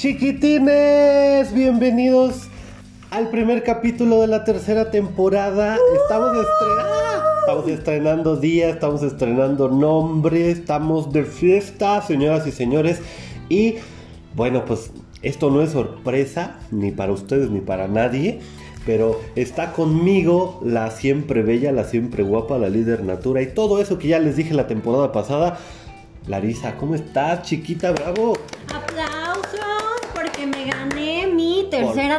Chiquitines, 0.00 1.52
bienvenidos 1.52 2.48
al 3.10 3.28
primer 3.28 3.62
capítulo 3.62 4.22
de 4.22 4.28
la 4.28 4.44
tercera 4.44 4.90
temporada. 4.90 5.76
Estamos, 6.02 6.34
estamos 7.40 7.68
estrenando 7.68 8.36
día, 8.36 8.70
estamos 8.70 9.02
estrenando 9.02 9.68
nombre, 9.68 10.50
estamos 10.50 11.12
de 11.12 11.24
fiesta, 11.24 12.00
señoras 12.00 12.46
y 12.46 12.50
señores. 12.50 13.02
Y 13.50 13.74
bueno, 14.34 14.64
pues 14.64 14.90
esto 15.20 15.50
no 15.50 15.60
es 15.60 15.72
sorpresa, 15.72 16.58
ni 16.70 16.92
para 16.92 17.12
ustedes 17.12 17.50
ni 17.50 17.60
para 17.60 17.86
nadie. 17.86 18.40
Pero 18.86 19.20
está 19.36 19.74
conmigo 19.74 20.62
la 20.64 20.90
siempre 20.92 21.42
bella, 21.42 21.72
la 21.72 21.84
siempre 21.84 22.22
guapa, 22.22 22.56
la 22.56 22.70
líder 22.70 23.04
natura 23.04 23.42
y 23.42 23.48
todo 23.48 23.82
eso 23.82 23.98
que 23.98 24.08
ya 24.08 24.18
les 24.18 24.36
dije 24.36 24.54
la 24.54 24.66
temporada 24.66 25.12
pasada. 25.12 25.58
Larisa, 26.26 26.76
¿cómo 26.78 26.94
estás, 26.94 27.42
chiquita? 27.42 27.92
¡Bravo! 27.92 28.32
Porque 30.14 30.46
me 30.46 30.66
gané 30.66 31.26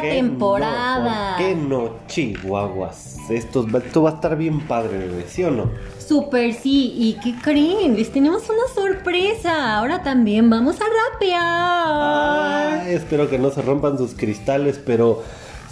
qué 0.00 0.14
temporada. 0.14 1.30
No, 1.30 1.36
¿Por 1.36 1.44
qué 1.44 1.54
no, 1.54 1.90
chihuahuas? 2.06 3.30
Esto, 3.30 3.66
esto 3.78 4.02
va 4.02 4.10
a 4.10 4.14
estar 4.14 4.36
bien 4.36 4.60
padre, 4.66 4.98
bebé, 4.98 5.24
¿sí 5.28 5.44
o 5.44 5.50
no? 5.50 5.70
Super 5.98 6.52
sí. 6.54 6.92
¿Y 6.96 7.14
qué 7.22 7.34
creen? 7.42 7.96
Les 7.96 8.10
tenemos 8.12 8.42
una 8.48 8.66
sorpresa. 8.74 9.78
Ahora 9.78 10.02
también 10.02 10.50
vamos 10.50 10.76
a 10.80 10.84
rapear. 11.12 12.88
Espero 12.88 13.28
que 13.30 13.38
no 13.38 13.50
se 13.50 13.62
rompan 13.62 13.98
sus 13.98 14.14
cristales, 14.14 14.80
pero 14.84 15.22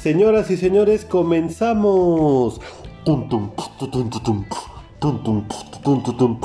señoras 0.00 0.50
y 0.50 0.56
señores, 0.56 1.04
comenzamos. 1.04 2.60
Tum, 3.04 3.28
tum, 3.28 3.50
tum, 3.56 3.90
tum, 3.90 4.10
tum, 4.10 4.10
tum, 4.20 4.44
tum, 5.00 5.22
tum, 5.22 5.44
tum, 5.82 6.02
tum, 6.02 6.16
tum. 6.16 6.40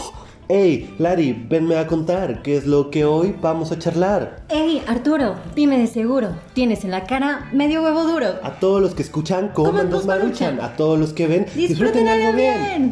Hey, 0.48 0.94
Lari, 0.99 1.34
venme 1.34 1.76
a 1.76 1.88
contar 1.88 2.44
qué 2.44 2.55
es 2.55 2.67
lo 2.67 2.91
que 2.91 3.04
hoy 3.04 3.35
vamos 3.41 3.71
a 3.71 3.79
charlar. 3.79 4.43
Ey, 4.49 4.79
Arturo, 4.87 5.35
dime 5.55 5.79
de 5.79 5.87
seguro. 5.87 6.35
Tienes 6.54 6.84
en 6.84 6.91
la 6.91 7.05
cara 7.05 7.49
medio 7.52 7.82
huevo 7.82 8.04
duro. 8.04 8.27
A 8.43 8.52
todos 8.60 8.79
los 8.79 8.93
que 8.93 9.02
escuchan, 9.02 9.49
coman 9.49 9.90
dos 9.90 10.05
maruchan. 10.05 10.62
A 10.62 10.76
todos 10.76 10.99
los 10.99 11.13
que 11.13 11.26
ven, 11.27 11.46
disfruten, 11.46 11.68
Disfruten 11.68 12.07
algo 12.07 12.34
bien. 12.34 12.90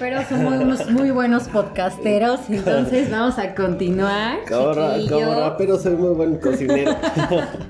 Raperos 0.00 0.24
somos 0.28 0.54
unos 0.60 0.90
muy 0.90 1.10
buenos 1.10 1.44
podcasteros. 1.48 2.40
Entonces 2.48 3.10
vamos 3.10 3.38
a 3.38 3.54
continuar. 3.54 4.38
Como, 4.48 4.72
ra- 4.72 4.94
chiquillo. 4.96 5.20
como 5.26 5.40
rapero 5.40 5.78
soy 5.78 5.94
muy 5.96 6.14
buen 6.14 6.36
cocinero. 6.36 6.96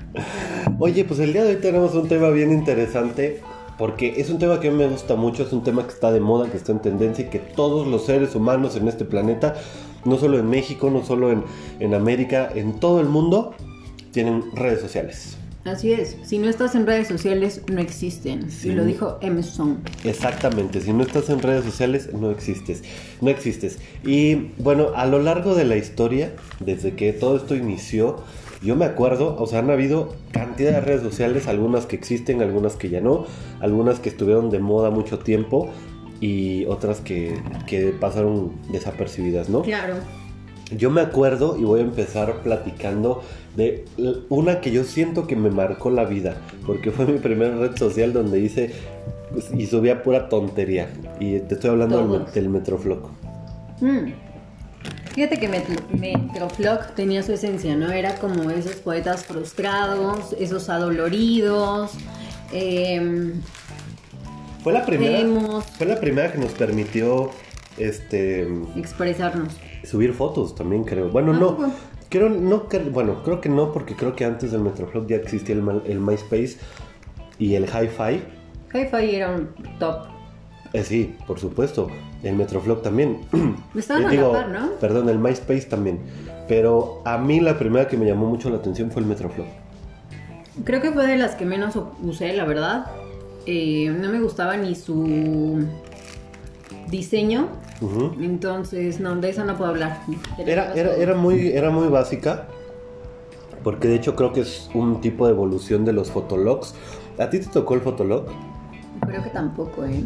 Oye, 0.79 1.03
pues 1.03 1.19
el 1.19 1.33
día 1.33 1.43
de 1.43 1.55
hoy 1.55 1.61
tenemos 1.61 1.93
un 1.93 2.07
tema 2.07 2.29
bien 2.29 2.51
interesante. 2.51 3.41
Porque 3.77 4.13
es 4.21 4.29
un 4.29 4.37
tema 4.37 4.59
que 4.59 4.67
a 4.67 4.71
mí 4.71 4.77
me 4.77 4.87
gusta 4.87 5.15
mucho, 5.15 5.41
es 5.41 5.51
un 5.53 5.63
tema 5.63 5.83
que 5.83 5.89
está 5.93 6.11
de 6.11 6.19
moda, 6.19 6.47
que 6.51 6.57
está 6.57 6.71
en 6.71 6.79
tendencia 6.79 7.25
y 7.25 7.29
que 7.29 7.39
todos 7.39 7.87
los 7.87 8.05
seres 8.05 8.35
humanos 8.35 8.75
en 8.75 8.87
este 8.87 9.05
planeta, 9.05 9.55
no 10.05 10.17
solo 10.17 10.37
en 10.37 10.47
México, 10.47 10.91
no 10.91 11.03
solo 11.03 11.31
en, 11.31 11.43
en 11.79 11.95
América, 11.95 12.47
en 12.53 12.79
todo 12.79 12.99
el 13.01 13.07
mundo, 13.07 13.55
tienen 14.11 14.43
redes 14.53 14.81
sociales. 14.81 15.35
Así 15.63 15.93
es, 15.93 16.17
si 16.23 16.39
no 16.39 16.49
estás 16.49 16.73
en 16.73 16.87
redes 16.87 17.07
sociales 17.07 17.61
no 17.71 17.81
existen. 17.81 18.49
Sí. 18.49 18.69
Y 18.69 18.71
lo 18.71 18.83
dijo 18.83 19.17
Emerson. 19.21 19.79
Exactamente, 20.03 20.81
si 20.81 20.91
no 20.91 21.03
estás 21.03 21.29
en 21.29 21.39
redes 21.39 21.63
sociales 21.63 22.09
no 22.13 22.31
existes, 22.31 22.83
no 23.21 23.29
existes. 23.29 23.79
Y 24.03 24.51
bueno, 24.57 24.89
a 24.95 25.05
lo 25.05 25.19
largo 25.19 25.53
de 25.53 25.65
la 25.65 25.75
historia, 25.75 26.33
desde 26.59 26.95
que 26.95 27.13
todo 27.13 27.37
esto 27.37 27.55
inició, 27.55 28.23
yo 28.63 28.75
me 28.75 28.85
acuerdo, 28.85 29.35
o 29.37 29.45
sea, 29.45 29.59
han 29.59 29.69
habido 29.69 30.15
cantidad 30.31 30.71
de 30.71 30.81
redes 30.81 31.01
sociales, 31.01 31.47
algunas 31.47 31.85
que 31.85 31.95
existen, 31.95 32.41
algunas 32.41 32.75
que 32.75 32.89
ya 32.89 33.01
no, 33.01 33.25
algunas 33.59 33.99
que 33.99 34.09
estuvieron 34.09 34.49
de 34.49 34.59
moda 34.59 34.89
mucho 34.89 35.19
tiempo 35.19 35.69
y 36.19 36.65
otras 36.65 37.01
que, 37.01 37.41
que 37.67 37.87
pasaron 37.87 38.53
desapercibidas, 38.71 39.49
¿no? 39.49 39.61
Claro. 39.61 39.95
Yo 40.77 40.89
me 40.89 41.01
acuerdo 41.01 41.57
y 41.57 41.63
voy 41.63 41.79
a 41.81 41.83
empezar 41.83 42.41
platicando 42.43 43.23
de 43.55 43.85
una 44.29 44.61
que 44.61 44.71
yo 44.71 44.83
siento 44.83 45.27
que 45.27 45.35
me 45.35 45.49
marcó 45.49 45.89
la 45.89 46.05
vida, 46.05 46.37
porque 46.65 46.91
fue 46.91 47.05
mi 47.05 47.19
primera 47.19 47.55
red 47.57 47.75
social 47.75 48.13
donde 48.13 48.39
hice 48.39 48.71
pues, 49.31 49.49
y 49.53 49.65
subía 49.67 50.03
pura 50.03 50.29
tontería. 50.29 50.89
Y 51.19 51.39
te 51.39 51.55
estoy 51.55 51.71
hablando 51.71 52.07
del, 52.07 52.31
del 52.33 52.49
Metrofloc. 52.49 53.09
Mm. 53.81 54.13
Fíjate 55.13 55.37
que 55.39 55.49
Metro- 55.49 55.83
Metroflog 55.99 56.95
tenía 56.95 57.21
su 57.21 57.33
esencia, 57.33 57.75
¿no? 57.75 57.91
Era 57.91 58.15
como 58.15 58.49
esos 58.49 58.75
poetas 58.75 59.25
frustrados, 59.25 60.33
esos 60.39 60.69
adoloridos. 60.69 61.91
em, 62.53 63.41
Fue 64.63 64.71
la 64.71 64.85
primera. 64.85 65.61
Fue 65.77 65.85
la 65.85 65.99
primera 65.99 66.31
que 66.31 66.37
nos 66.37 66.51
permitió 66.53 67.29
este 67.77 68.47
expresarnos. 68.77 69.53
Subir 69.83 70.13
fotos 70.13 70.55
también 70.55 70.83
creo. 70.83 71.09
Bueno, 71.09 71.33
¿A 71.33 71.35
no. 71.37 71.57
Creo, 72.09 72.27
no, 72.27 72.67
bueno, 72.91 73.23
creo 73.23 73.39
que 73.39 73.47
no, 73.47 73.71
porque 73.71 73.95
creo 73.95 74.15
que 74.17 74.25
antes 74.25 74.51
del 74.51 74.59
Metroflog 74.59 75.07
ya 75.07 75.15
existía 75.15 75.55
el, 75.55 75.81
el 75.85 75.99
MySpace 76.01 76.57
y 77.39 77.55
el 77.55 77.63
Hi-Fi. 77.63 78.21
Hi-Fi 78.73 79.15
era 79.15 79.33
un 79.33 79.49
top. 79.79 80.07
Eh, 80.73 80.83
sí, 80.83 81.15
por 81.25 81.39
supuesto. 81.39 81.87
El 82.21 82.35
Metroflog 82.35 82.81
también. 82.81 83.21
Estaban 83.75 84.13
Eh, 84.13 84.19
a 84.19 84.21
la 84.21 84.31
par, 84.31 84.49
¿no? 84.49 84.71
Perdón, 84.81 85.07
el 85.07 85.19
MySpace 85.19 85.67
también. 85.69 85.99
Pero 86.49 87.01
a 87.05 87.17
mí 87.17 87.39
la 87.39 87.57
primera 87.57 87.87
que 87.87 87.95
me 87.95 88.05
llamó 88.05 88.27
mucho 88.27 88.49
la 88.49 88.57
atención 88.57 88.91
fue 88.91 89.01
el 89.01 89.07
Metroflog. 89.07 89.47
Creo 90.65 90.81
que 90.81 90.91
fue 90.91 91.07
de 91.07 91.17
las 91.17 91.35
que 91.35 91.45
menos 91.45 91.77
usé, 92.03 92.33
la 92.33 92.43
verdad. 92.43 92.87
Eh, 93.45 93.89
no 93.89 94.09
me 94.09 94.19
gustaba 94.19 94.57
ni 94.57 94.75
su 94.75 95.65
diseño. 96.91 97.47
Entonces, 98.19 98.99
no, 98.99 99.15
de 99.15 99.29
eso 99.29 99.43
no 99.45 99.57
puedo 99.57 99.71
hablar. 99.71 100.01
Era, 100.37 100.73
era, 100.75 100.93
era, 100.95 101.15
muy, 101.15 101.47
era 101.47 101.71
muy 101.71 101.87
básica. 101.87 102.47
Porque 103.63 103.87
de 103.87 103.95
hecho 103.95 104.15
creo 104.15 104.33
que 104.33 104.41
es 104.41 104.69
un 104.73 105.01
tipo 105.01 105.25
de 105.25 105.33
evolución 105.33 105.85
de 105.85 105.93
los 105.93 106.11
fotologs. 106.11 106.75
¿A 107.19 107.29
ti 107.29 107.39
te 107.39 107.47
tocó 107.47 107.73
el 107.75 107.81
fotolog? 107.81 108.25
Creo 109.07 109.23
que 109.23 109.29
tampoco, 109.29 109.85
¿eh? 109.85 110.03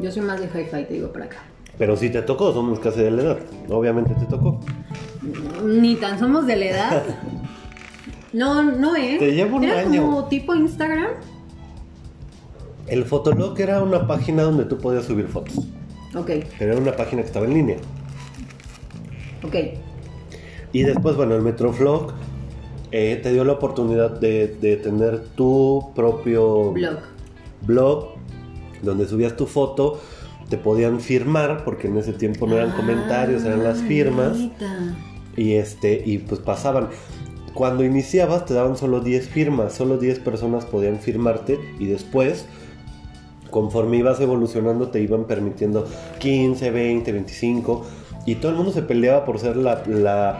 Yo 0.00 0.10
soy 0.10 0.22
más 0.22 0.40
de 0.40 0.46
hi-fi, 0.46 0.84
te 0.84 0.94
digo, 0.94 1.12
para 1.12 1.26
acá. 1.26 1.36
Pero 1.78 1.96
sí 1.96 2.10
te 2.10 2.22
tocó, 2.22 2.52
somos 2.52 2.78
casi 2.80 3.00
de 3.00 3.10
la 3.10 3.22
edad. 3.22 3.38
Obviamente 3.70 4.14
te 4.14 4.26
tocó. 4.26 4.60
Ni 5.64 5.96
tan 5.96 6.18
somos 6.18 6.46
de 6.46 6.56
la 6.56 6.64
edad. 6.66 7.02
No, 8.32 8.62
no, 8.62 8.94
¿eh? 8.94 9.16
Te 9.18 9.32
llevo 9.34 9.56
un 9.56 9.64
Era 9.64 9.80
año. 9.80 10.02
como 10.02 10.26
tipo 10.26 10.54
Instagram. 10.54 11.08
El 12.86 13.04
fotolog 13.04 13.58
era 13.60 13.82
una 13.82 14.06
página 14.06 14.44
donde 14.44 14.66
tú 14.66 14.78
podías 14.78 15.04
subir 15.04 15.26
fotos. 15.26 15.66
Ok, 16.14 16.30
Pero 16.58 16.72
era 16.72 16.80
una 16.80 16.96
página 16.96 17.22
que 17.22 17.26
estaba 17.28 17.46
en 17.46 17.54
línea. 17.54 17.76
ok. 19.44 19.54
Y 20.72 20.82
después, 20.82 21.16
bueno, 21.16 21.34
el 21.34 21.42
Metroflog 21.42 22.12
eh, 22.92 23.18
te 23.22 23.32
dio 23.32 23.44
la 23.44 23.52
oportunidad 23.54 24.20
de, 24.20 24.48
de 24.60 24.76
tener 24.76 25.20
tu 25.36 25.92
propio 25.94 26.72
Blog. 26.72 26.98
blog 27.62 28.08
donde 28.82 29.06
subías 29.06 29.36
tu 29.36 29.46
foto, 29.46 30.00
te 30.48 30.56
podían 30.56 31.00
firmar, 31.00 31.64
porque 31.64 31.88
en 31.88 31.98
ese 31.98 32.12
tiempo 32.12 32.46
no 32.46 32.56
eran 32.56 32.70
Ah, 32.70 32.76
comentarios, 32.76 33.44
eran 33.44 33.62
las 33.62 33.80
firmas, 33.82 34.38
y 35.36 35.52
este, 35.54 36.02
y 36.04 36.18
pues 36.18 36.40
pasaban. 36.40 36.88
Cuando 37.54 37.84
iniciabas 37.84 38.46
te 38.46 38.54
daban 38.54 38.76
solo 38.76 39.00
10 39.00 39.28
firmas, 39.28 39.74
solo 39.74 39.98
10 39.98 40.20
personas 40.20 40.64
podían 40.64 40.98
firmarte, 40.98 41.58
y 41.78 41.86
después, 41.86 42.46
conforme 43.50 43.98
ibas 43.98 44.20
evolucionando, 44.20 44.88
te 44.88 45.00
iban 45.00 45.24
permitiendo 45.24 45.86
15, 46.18 46.70
20, 46.70 47.12
25, 47.12 47.84
y 48.26 48.36
todo 48.36 48.52
el 48.52 48.56
mundo 48.56 48.72
se 48.72 48.82
peleaba 48.82 49.24
por 49.24 49.38
ser 49.38 49.56
la, 49.56 49.82
la, 49.86 50.38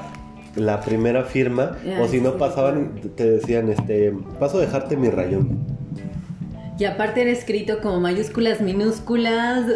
la 0.57 0.81
primera 0.81 1.25
firma, 1.25 1.77
Ah, 1.87 2.01
o 2.03 2.09
si 2.09 2.21
no 2.21 2.31
sí. 2.33 2.37
pasaban, 2.39 2.93
te 3.17 3.31
decían, 3.31 3.69
este, 3.71 4.13
paso 4.39 4.59
a 4.59 4.61
dejarte 4.63 4.97
mi 4.97 5.09
rayón. 5.11 5.59
Y 6.79 6.87
aparte 6.87 7.21
era 7.21 7.31
escrito 7.31 7.81
como 7.83 8.01
mayúsculas, 8.01 8.63
minúsculas, 8.63 9.67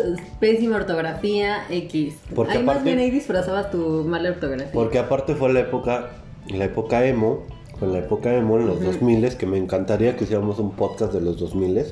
pésima 0.41 0.77
ortografía, 0.77 1.59
X. 1.69 2.15
Porque 2.35 2.53
Ahí 2.59 2.63
más 2.65 2.77
aparte- 2.77 2.91
bien 2.95 2.99
ahí 2.99 3.11
disfrazabas 3.11 3.71
tu 3.71 4.05
mala 4.05 4.31
ortografía. 4.31 4.73
Porque 4.73 4.99
aparte 4.99 5.35
fue 5.35 5.53
la 5.53 5.61
época, 5.61 6.13
la 6.49 6.65
época 6.65 7.05
emo, 7.05 7.43
fue 7.79 7.89
la 7.89 7.99
época 7.99 8.35
emo 8.35 8.59
en 8.59 8.69
los 8.69 8.77
Ujú. 8.77 8.87
2000 8.87 9.37
que 9.37 9.45
me 9.45 9.59
encantaría 9.59 10.17
que 10.17 10.25
hiciéramos 10.25 10.59
un 10.61 10.71
podcast 10.71 11.13
de 11.13 11.21
los 11.21 11.39
2000 11.39 11.85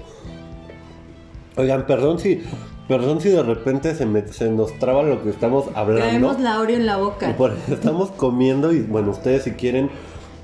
Oigan, 1.56 1.86
perdón 1.86 2.18
si, 2.18 2.42
perdón 2.88 3.20
si 3.20 3.28
de 3.28 3.42
repente 3.42 3.94
se, 3.94 4.06
me- 4.06 4.26
se 4.28 4.50
nos 4.50 4.78
traba 4.78 5.02
lo 5.02 5.22
que 5.22 5.30
estamos 5.30 5.66
hablando. 5.74 6.06
Traemos 6.06 6.40
la 6.40 6.60
Oreo 6.60 6.76
en 6.76 6.86
la 6.86 6.96
boca. 6.96 7.28
Estamos 7.70 8.10
comiendo 8.10 8.72
y 8.72 8.80
bueno, 8.80 9.10
ustedes 9.10 9.42
si 9.44 9.52
quieren 9.52 9.90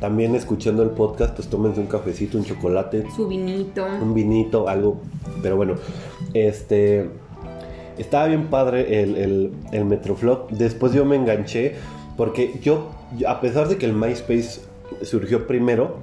también 0.00 0.34
escuchando 0.34 0.82
el 0.82 0.90
podcast, 0.90 1.34
pues 1.34 1.48
tómense 1.48 1.80
un 1.80 1.86
cafecito, 1.86 2.38
un 2.38 2.44
chocolate, 2.44 3.04
Su 3.16 3.26
vinito. 3.26 3.84
un 4.00 4.14
vinito, 4.14 4.68
algo. 4.68 4.98
Pero 5.42 5.56
bueno, 5.56 5.74
este. 6.34 7.08
Estaba 7.96 8.26
bien 8.26 8.46
padre 8.46 9.02
el, 9.02 9.16
el, 9.16 9.52
el 9.72 9.84
Metroflog. 9.84 10.50
Después 10.50 10.92
yo 10.92 11.04
me 11.04 11.16
enganché. 11.16 11.74
Porque 12.16 12.58
yo, 12.62 12.90
a 13.28 13.40
pesar 13.40 13.68
de 13.68 13.76
que 13.76 13.86
el 13.86 13.92
MySpace 13.92 14.60
surgió 15.02 15.46
primero, 15.46 15.96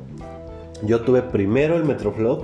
yo 0.84 1.02
tuve 1.02 1.22
primero 1.22 1.76
el 1.76 1.84
Metroflog 1.84 2.44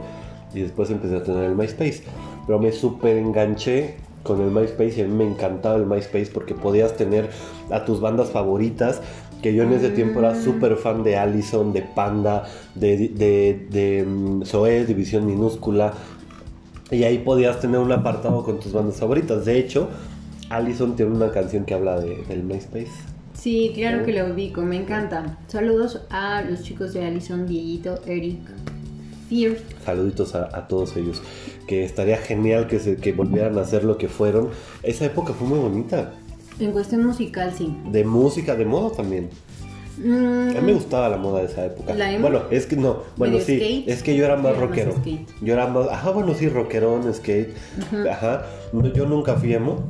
y 0.54 0.60
después 0.62 0.90
empecé 0.90 1.16
a 1.18 1.24
tener 1.24 1.44
el 1.46 1.56
MySpace. 1.56 2.04
Pero 2.46 2.60
me 2.60 2.72
súper 2.72 3.18
enganché 3.18 3.96
con 4.24 4.40
el 4.42 4.52
MySpace 4.52 5.00
y 5.00 5.02
a 5.02 5.08
mí 5.08 5.14
me 5.14 5.26
encantaba 5.28 5.76
el 5.78 5.86
MySpace 5.86 6.30
porque 6.34 6.54
podías 6.54 6.96
tener 6.96 7.30
a 7.72 7.86
tus 7.86 8.00
bandas 8.02 8.30
favoritas. 8.32 9.02
Que 9.42 9.56
yo 9.56 9.64
en 9.64 9.74
ese 9.74 9.90
tiempo 9.90 10.20
era 10.20 10.34
Mm. 10.34 10.44
súper 10.44 10.76
fan 10.76 11.02
de 11.04 11.18
Allison, 11.18 11.74
de 11.74 11.82
Panda, 11.82 12.44
de, 12.76 13.08
de, 13.10 13.68
de, 13.72 14.04
mm, 14.06 14.44
Zoé, 14.44 14.86
División 14.86 15.26
Minúscula. 15.26 15.94
Y 16.92 17.04
ahí 17.06 17.18
podías 17.20 17.60
tener 17.60 17.80
un 17.80 17.92
apartado 17.92 18.44
con 18.44 18.60
tus 18.60 18.72
bandas 18.74 18.98
favoritas. 18.98 19.46
De 19.46 19.58
hecho, 19.58 19.90
Allison 20.50 20.96
tiene 20.96 21.14
una 21.16 21.32
canción 21.32 21.66
que 21.66 21.74
habla 21.74 22.00
de- 22.00 22.24
del 22.28 22.44
MySpace. 22.44 22.92
Sí, 23.34 23.72
claro 23.74 24.06
que 24.06 24.12
lo 24.14 24.32
ubico, 24.32 24.62
me 24.62 24.76
encanta. 24.76 25.40
Saludos 25.48 26.02
a 26.12 26.44
los 26.44 26.62
chicos 26.62 26.94
de 26.94 27.04
Alison, 27.06 27.48
Dieguito, 27.48 27.96
Eric, 28.06 28.38
Fear. 29.31 29.57
Saluditos 29.86 30.36
a, 30.36 30.50
a 30.56 30.68
todos 30.68 30.98
ellos. 30.98 31.22
Que 31.68 31.86
estaría 31.86 32.18
genial 32.18 32.68
que, 32.68 32.80
se, 32.80 32.98
que 32.98 33.13
volvieran 33.13 33.57
a 33.57 33.62
hacer 33.62 33.86
lo 33.86 33.98
que 33.98 34.10
fueron. 34.10 34.50
Esa 34.83 35.06
época 35.06 35.31
fue 35.33 35.48
muy 35.48 35.60
bonita. 35.60 36.12
En 36.60 36.72
cuestión 36.74 37.06
musical, 37.06 37.54
sí. 37.57 37.74
De 37.92 38.04
música, 38.04 38.56
de 38.57 38.66
moda 38.66 38.92
también. 38.95 39.30
Mm, 39.98 40.50
A 40.57 40.60
mí 40.60 40.66
me 40.68 40.74
gustaba 40.74 41.07
la 41.07 41.16
moda 41.18 41.39
de 41.39 41.45
esa 41.45 41.66
época. 41.66 41.94
¿La 41.94 42.12
emo? 42.12 42.24
Bueno, 42.24 42.42
es 42.51 42.66
que 42.66 42.75
no, 42.75 43.04
bueno, 43.16 43.33
¿Medio 43.36 43.45
sí, 43.45 43.56
skate? 43.57 43.88
es 43.89 44.04
que 44.04 44.16
yo 44.18 44.25
era 44.25 44.36
más 44.36 44.51
Era 44.51 44.60
más 44.60 44.69
rockero. 44.69 44.92
skate. 44.98 45.28
Yo 45.42 45.54
era 45.54 45.68
más, 45.68 45.88
ajá, 45.89 46.12
bueno, 46.12 46.34
sí, 46.34 46.50
rockerón, 46.50 47.13
skate. 47.13 47.54
Ajá. 48.10 48.45
No, 48.74 48.92
Yo 48.94 49.06
nunca 49.06 49.36
fui 49.36 49.54
emo, 49.54 49.84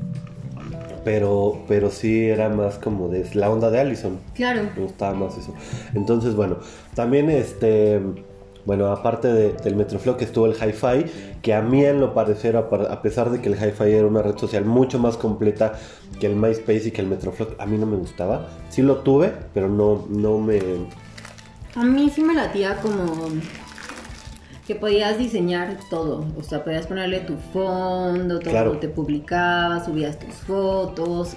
pero 1.03 1.63
pero 1.67 1.89
sí 1.89 2.25
era 2.27 2.49
más 2.49 2.77
como 2.77 3.09
de 3.09 3.25
la 3.33 3.49
onda 3.49 3.69
de 3.71 3.79
Allison. 3.79 4.19
Claro. 4.35 4.61
Me 4.75 4.83
gustaba 4.83 5.13
más 5.15 5.37
eso. 5.37 5.53
Entonces, 5.95 6.35
bueno, 6.35 6.57
también 6.94 7.29
este. 7.29 7.99
Bueno, 8.65 8.87
aparte 8.91 9.27
de- 9.27 9.53
del 9.53 9.75
Metroflow 9.75 10.17
estuvo 10.19 10.45
el 10.45 10.53
Hi-Fi, 10.53 11.39
que 11.41 11.53
a 11.53 11.61
mí 11.61 11.83
en 11.83 11.99
lo 11.99 12.13
parecer, 12.13 12.55
a, 12.57 13.01
pesar 13.01 13.31
de 13.31 13.41
que 13.41 13.49
el 13.49 13.55
Hi-Fi 13.55 13.91
era 13.91 14.05
una 14.07 14.21
red 14.21 14.37
social 14.37 14.65
mucho 14.65 14.99
más 14.99 15.17
completa 15.17 15.73
que 16.19 16.27
el 16.27 16.35
MySpace 16.35 16.89
y 16.89 16.91
que 16.91 17.01
el 17.01 17.07
Metroflow, 17.07 17.49
a 17.57 17.65
mí 17.65 17.77
no 17.77 17.85
me 17.87 17.97
gustaba. 17.97 18.47
Sí 18.69 18.81
lo 18.83 18.97
tuve, 18.97 19.33
pero 19.53 19.67
no, 19.67 20.05
no 20.09 20.37
me... 20.37 20.59
A 21.75 21.83
mí 21.83 22.09
sí 22.13 22.21
me 22.21 22.33
latía 22.33 22.75
como 22.81 23.05
que 24.67 24.75
podías 24.75 25.17
diseñar 25.17 25.77
todo. 25.89 26.25
O 26.37 26.43
sea, 26.43 26.63
podías 26.63 26.85
ponerle 26.85 27.21
tu 27.21 27.35
fondo, 27.53 28.39
todo 28.39 28.49
Claro. 28.51 28.71
te 28.77 28.87
publicabas, 28.89 29.85
subías 29.85 30.19
tus 30.19 30.35
fotos. 30.35 31.35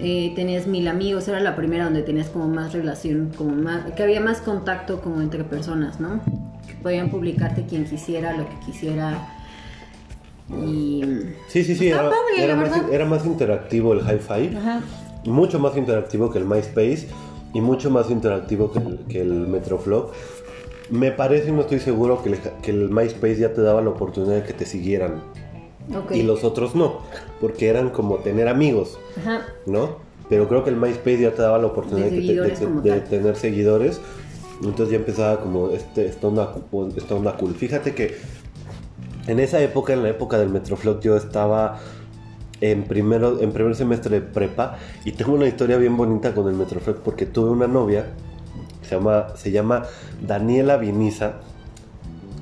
Eh, 0.00 0.32
tenías 0.34 0.66
mil 0.66 0.88
amigos, 0.88 1.26
era 1.28 1.40
la 1.40 1.56
primera 1.56 1.84
donde 1.84 2.02
tenías 2.02 2.28
como 2.28 2.48
más 2.48 2.72
relación, 2.72 3.32
como 3.36 3.54
más, 3.54 3.92
que 3.92 4.02
había 4.02 4.20
más 4.20 4.40
contacto 4.40 5.00
como 5.00 5.22
entre 5.22 5.44
personas, 5.44 6.00
¿no? 6.00 6.20
Que 6.66 6.74
podían 6.82 7.10
publicarte 7.10 7.64
quien 7.64 7.84
quisiera, 7.84 8.36
lo 8.36 8.48
que 8.48 8.56
quisiera. 8.66 9.28
Y... 10.50 11.02
Sí, 11.48 11.64
sí, 11.64 11.74
sí, 11.74 11.88
Está 11.88 12.02
era, 12.02 12.10
padre, 12.10 12.44
era 12.44 12.56
más, 12.56 12.82
era 12.92 13.04
más 13.06 13.26
interactivo 13.26 13.94
el 13.94 14.00
Hi-Fi, 14.00 14.56
Ajá. 14.56 14.80
mucho 15.24 15.58
más 15.58 15.76
interactivo 15.76 16.30
que 16.30 16.38
el 16.38 16.44
MySpace 16.44 17.08
y 17.54 17.60
mucho 17.60 17.90
más 17.90 18.10
interactivo 18.10 18.70
que 18.70 18.78
el, 18.78 18.98
que 19.08 19.20
el 19.22 19.48
Metroflog. 19.48 20.12
Me 20.90 21.10
parece, 21.10 21.48
y 21.48 21.52
no 21.52 21.62
estoy 21.62 21.80
seguro, 21.80 22.22
que 22.22 22.28
el, 22.28 22.38
que 22.62 22.70
el 22.70 22.90
MySpace 22.90 23.38
ya 23.38 23.52
te 23.54 23.62
daba 23.62 23.80
la 23.80 23.90
oportunidad 23.90 24.34
de 24.34 24.42
que 24.44 24.52
te 24.52 24.66
siguieran. 24.66 25.22
Ok. 25.94 26.12
y 26.12 26.22
los 26.22 26.42
otros 26.44 26.74
no, 26.74 27.00
porque 27.40 27.68
eran 27.68 27.90
como 27.90 28.16
tener 28.16 28.48
amigos, 28.48 28.98
Ajá. 29.18 29.42
¿no? 29.66 29.96
Pero 30.28 30.48
creo 30.48 30.64
que 30.64 30.70
el 30.70 30.76
MySpace 30.76 31.20
ya 31.20 31.30
te 31.32 31.42
daba 31.42 31.58
la 31.58 31.66
oportunidad 31.66 32.06
De 32.06 32.16
de, 32.16 32.16
seguidores 32.22 32.60
de- 32.60 32.90
de 32.90 33.00
tener 33.02 33.36
seguidores, 33.36 34.00
entonces 34.62 34.90
ya 34.90 34.96
empezaba 34.96 35.40
como 35.40 35.70
este, 35.70 36.06
esta, 36.06 36.26
onda, 36.26 36.54
esta 36.96 37.14
onda 37.14 37.36
cool. 37.36 37.54
Fíjate 37.54 37.94
que 37.94 38.16
en 39.28 39.38
esa 39.40 39.60
época, 39.60 39.92
en 39.92 40.02
la 40.02 40.08
época 40.08 40.38
del 40.38 40.48
Metroflog, 40.48 41.00
yo 41.00 41.16
estaba 41.16 41.78
en, 42.60 42.84
primero, 42.84 43.40
en 43.40 43.52
primer 43.52 43.76
semestre 43.76 44.20
de 44.20 44.26
prepa 44.26 44.78
y 45.04 45.12
tengo 45.12 45.34
una 45.34 45.46
historia 45.46 45.76
bien 45.76 45.96
bonita 45.96 46.34
con 46.34 46.48
el 46.48 46.54
Metroflog 46.54 46.96
porque 47.02 47.26
tuve 47.26 47.50
una 47.50 47.66
novia, 47.68 48.06
se 48.82 48.94
llama, 48.96 49.28
se 49.36 49.50
llama 49.52 49.84
Daniela 50.26 50.76
Viniza, 50.78 51.34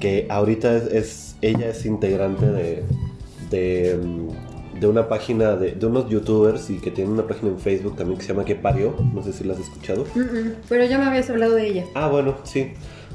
que 0.00 0.26
ahorita 0.30 0.74
es, 0.76 0.84
es- 0.92 1.36
ella 1.42 1.68
es 1.68 1.84
integrante 1.84 2.46
de, 2.46 2.84
de, 3.54 3.96
mm, 3.96 4.80
de 4.80 4.86
una 4.86 5.08
página 5.08 5.54
de, 5.56 5.72
de 5.72 5.86
unos 5.86 6.08
youtubers 6.08 6.68
y 6.70 6.78
que 6.78 6.90
tiene 6.90 7.10
una 7.10 7.26
página 7.26 7.50
en 7.50 7.58
Facebook 7.58 7.96
también 7.96 8.18
que 8.18 8.24
se 8.24 8.32
llama 8.32 8.44
Que 8.44 8.56
Parió, 8.56 8.94
no 9.14 9.22
sé 9.22 9.32
si 9.32 9.44
la 9.44 9.54
has 9.54 9.60
escuchado. 9.60 10.04
Pero 10.68 10.84
ya 10.84 10.98
me 10.98 11.04
habías 11.04 11.30
hablado 11.30 11.54
de 11.54 11.68
ella. 11.68 11.84
Ah, 11.94 12.08
bueno, 12.08 12.36
sí. 12.42 12.72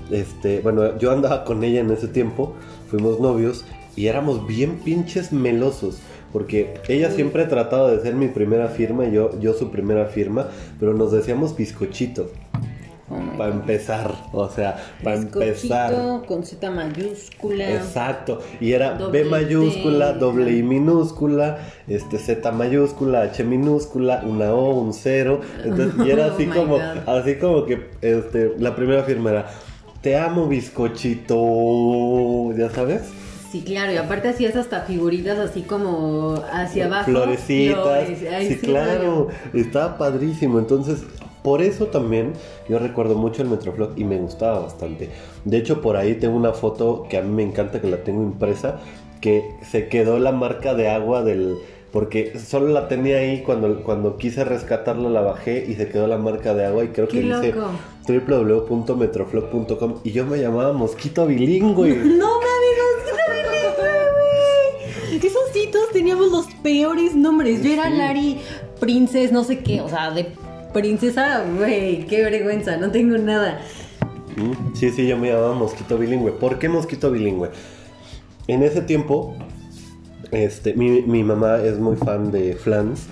Este, 0.10 0.62
bueno, 0.62 0.98
yo 0.98 1.12
andaba 1.12 1.44
con 1.44 1.64
ella 1.64 1.82
en 1.82 1.92
ese 1.92 2.08
tiempo, 2.08 2.56
fuimos 2.90 3.20
novios 3.20 3.66
y 3.96 4.08
éramos 4.08 4.48
bien 4.48 4.80
pinches 4.80 5.32
melosos. 5.32 6.00
Porque 6.32 6.76
ella 6.88 7.10
siempre 7.10 7.44
ha 7.44 7.48
tratado 7.48 7.90
de 7.90 8.02
ser 8.02 8.14
mi 8.16 8.28
primera 8.28 8.68
firma 8.68 9.06
y 9.06 9.12
yo, 9.12 9.40
yo 9.40 9.54
su 9.54 9.72
primera 9.72 10.06
firma, 10.06 10.48
pero 10.80 10.94
nos 10.94 11.12
decíamos 11.12 11.56
bizcochito. 11.58 12.30
Oh 13.12 13.38
Para 13.38 13.52
empezar, 13.52 14.14
o 14.32 14.48
sea, 14.50 14.78
para 15.04 15.16
empezar. 15.16 16.22
con 16.28 16.44
Z 16.44 16.70
mayúscula. 16.70 17.72
Exacto, 17.72 18.40
y 18.62 18.74
era 18.74 18.94
B 18.94 19.24
mayúscula, 19.26 20.14
T. 20.14 20.20
doble 20.20 20.52
I 20.56 20.62
minúscula, 20.62 21.58
este 21.88 22.20
Z 22.20 22.52
mayúscula, 22.52 23.24
H 23.24 23.44
minúscula, 23.44 24.22
una 24.24 24.54
O, 24.54 24.80
un 24.80 24.94
cero, 24.94 25.42
entonces, 25.64 26.06
y 26.06 26.12
era 26.12 26.26
Oh 26.30 26.34
así 26.34 26.46
como, 26.46 26.78
así 27.08 27.36
como 27.38 27.66
que, 27.66 27.90
este, 28.02 28.54
la 28.60 28.76
primera 28.76 29.04
firma 29.04 29.32
era, 29.32 29.48
te 30.02 30.16
amo 30.16 30.48
bizcochito, 30.48 31.36
ya 32.56 32.70
sabes, 32.70 33.10
Sí, 33.52 33.62
claro, 33.64 33.92
y 33.92 33.98
aparte 33.98 34.30
hacías 34.30 34.56
hasta 34.56 34.82
figuritas 34.82 35.40
así 35.40 35.64
como 35.64 36.36
hacia 36.54 36.86
abajo. 36.86 37.06
florecitas, 37.06 37.82
flores. 37.82 38.24
Ay, 38.32 38.48
sí, 38.50 38.58
claro, 38.58 39.30
estaba 39.54 39.98
padrísimo, 39.98 40.60
entonces, 40.60 41.04
por 41.42 41.64
eso 41.64 41.88
también 41.88 42.34
yo 42.68 42.78
recuerdo 42.78 43.16
mucho 43.16 43.42
el 43.42 43.50
Metroflog 43.50 43.94
y 43.98 44.04
me 44.04 44.18
gustaba 44.18 44.60
bastante. 44.60 45.10
De 45.46 45.58
hecho, 45.58 45.82
por 45.82 45.98
ahí 45.98 46.14
tengo 46.16 46.36
una 46.36 46.54
foto 46.54 47.08
que 47.10 47.18
a 47.18 47.24
mí 47.24 47.30
me 47.32 47.42
encanta, 47.44 47.82
que 47.82 47.88
la 47.90 48.04
tengo 48.04 48.22
impresa, 48.22 48.82
que 49.20 49.56
se 49.64 49.88
quedó 49.88 50.20
la 50.20 50.32
marca 50.32 50.76
de 50.76 50.90
agua 50.90 51.24
del... 51.24 51.56
Porque 51.92 52.38
solo 52.38 52.68
la 52.68 52.88
tenía 52.88 53.18
ahí 53.18 53.42
cuando, 53.42 53.82
cuando 53.82 54.18
quise 54.18 54.44
rescatarla, 54.44 55.10
la 55.10 55.22
bajé 55.22 55.66
y 55.68 55.74
se 55.74 55.90
quedó 55.90 56.06
la 56.06 56.20
marca 56.20 56.54
de 56.54 56.64
agua 56.66 56.84
y 56.84 56.90
creo 56.90 57.08
que 57.08 57.20
dice 57.20 57.52
www.metroflog.com 58.08 59.96
y 60.04 60.12
yo 60.12 60.24
me 60.26 60.38
llamaba 60.38 60.72
Mosquito 60.74 61.26
Bilingüe. 61.26 61.96
No 62.20 62.40
mames, 62.40 62.49
teníamos 66.00 66.32
los 66.32 66.46
peores 66.64 67.14
nombres. 67.14 67.62
Yo 67.62 67.74
era. 67.74 67.90
Lari 67.90 68.38
Princess, 68.80 69.34
no 69.34 69.44
sé 69.44 69.60
qué, 69.60 69.82
o 69.82 69.90
sea, 69.90 70.12
de 70.12 70.32
princesa, 70.74 71.44
güey, 71.58 72.06
qué 72.06 72.24
vergüenza, 72.24 72.78
no 72.78 72.90
tengo 72.90 73.18
nada. 73.18 73.60
Mm, 74.38 74.74
Sí, 74.76 74.92
sí, 74.92 75.06
yo 75.06 75.18
me 75.18 75.28
llamaba 75.28 75.54
Mosquito 75.56 75.98
Bilingüe. 75.98 76.32
¿Por 76.32 76.58
qué 76.58 76.70
Mosquito 76.70 77.12
Bilingüe? 77.12 77.50
En 78.48 78.64
ese 78.64 78.80
tiempo, 78.82 79.36
este, 80.32 80.74
mi, 80.74 81.02
mi 81.02 81.22
mamá 81.26 81.58
es 81.58 81.80
muy 81.80 81.98
fan 81.98 82.32
de 82.32 82.54
Flans 82.54 83.08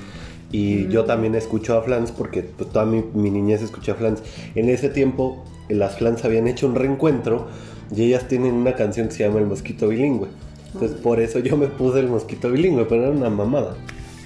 y 0.53 0.87
yo 0.87 1.03
también 1.03 1.35
escucho 1.35 1.77
a 1.77 1.81
Flans 1.81 2.13
porque 2.13 2.43
pues, 2.43 2.69
toda 2.69 2.85
mi, 2.85 3.03
mi 3.13 3.29
niñez 3.29 3.61
escuché 3.63 3.91
a 3.91 3.95
Flans. 3.95 4.23
En 4.55 4.69
ese 4.69 4.87
tiempo, 4.87 5.43
las 5.67 5.97
Flans 5.97 6.23
habían 6.23 6.47
hecho 6.47 6.65
un 6.67 6.75
reencuentro 6.75 7.47
y 7.93 8.03
ellas 8.03 8.29
tienen 8.29 8.53
una 8.53 8.75
canción 8.75 9.09
que 9.09 9.13
se 9.15 9.25
llama 9.25 9.39
El 9.39 9.47
Mosquito 9.47 9.89
Bilingüe. 9.89 10.29
Entonces, 10.73 10.99
por 10.99 11.19
eso 11.19 11.39
yo 11.39 11.57
me 11.57 11.67
puse 11.67 11.99
el 11.99 12.07
Mosquito 12.07 12.51
Bilingüe, 12.51 12.85
pero 12.85 13.03
era 13.03 13.11
una 13.11 13.29
mamada. 13.29 13.75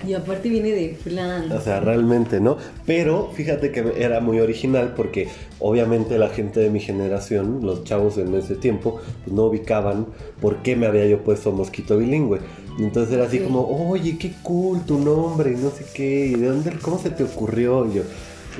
Y 0.07 0.15
aparte 0.15 0.49
viene 0.49 0.71
de 0.71 0.95
flan. 0.95 1.51
O 1.51 1.61
sea, 1.61 1.79
realmente, 1.79 2.39
¿no? 2.39 2.57
Pero 2.87 3.29
fíjate 3.35 3.71
que 3.71 3.93
era 3.97 4.19
muy 4.19 4.39
original 4.39 4.93
porque 4.95 5.27
obviamente 5.59 6.17
la 6.17 6.29
gente 6.29 6.59
de 6.59 6.71
mi 6.71 6.79
generación, 6.79 7.59
los 7.61 7.83
chavos 7.83 8.17
en 8.17 8.33
ese 8.33 8.55
tiempo, 8.55 8.99
pues 9.23 9.35
no 9.35 9.43
ubicaban 9.45 10.07
por 10.41 10.63
qué 10.63 10.75
me 10.75 10.87
había 10.87 11.05
yo 11.05 11.19
puesto 11.23 11.51
mosquito 11.51 11.99
bilingüe. 11.99 12.39
Entonces 12.79 13.13
era 13.13 13.25
así 13.25 13.37
Sí. 13.37 13.43
como, 13.43 13.61
oye, 13.89 14.17
qué 14.17 14.33
cool 14.41 14.81
tu 14.87 14.97
nombre 14.97 15.51
y 15.51 15.55
no 15.55 15.69
sé 15.69 15.85
qué, 15.93 16.25
y 16.25 16.33
de 16.33 16.47
dónde, 16.47 16.71
cómo 16.81 16.97
se 16.97 17.11
te 17.11 17.23
ocurrió. 17.23 17.85
Y 17.85 17.97
yo, 17.97 18.01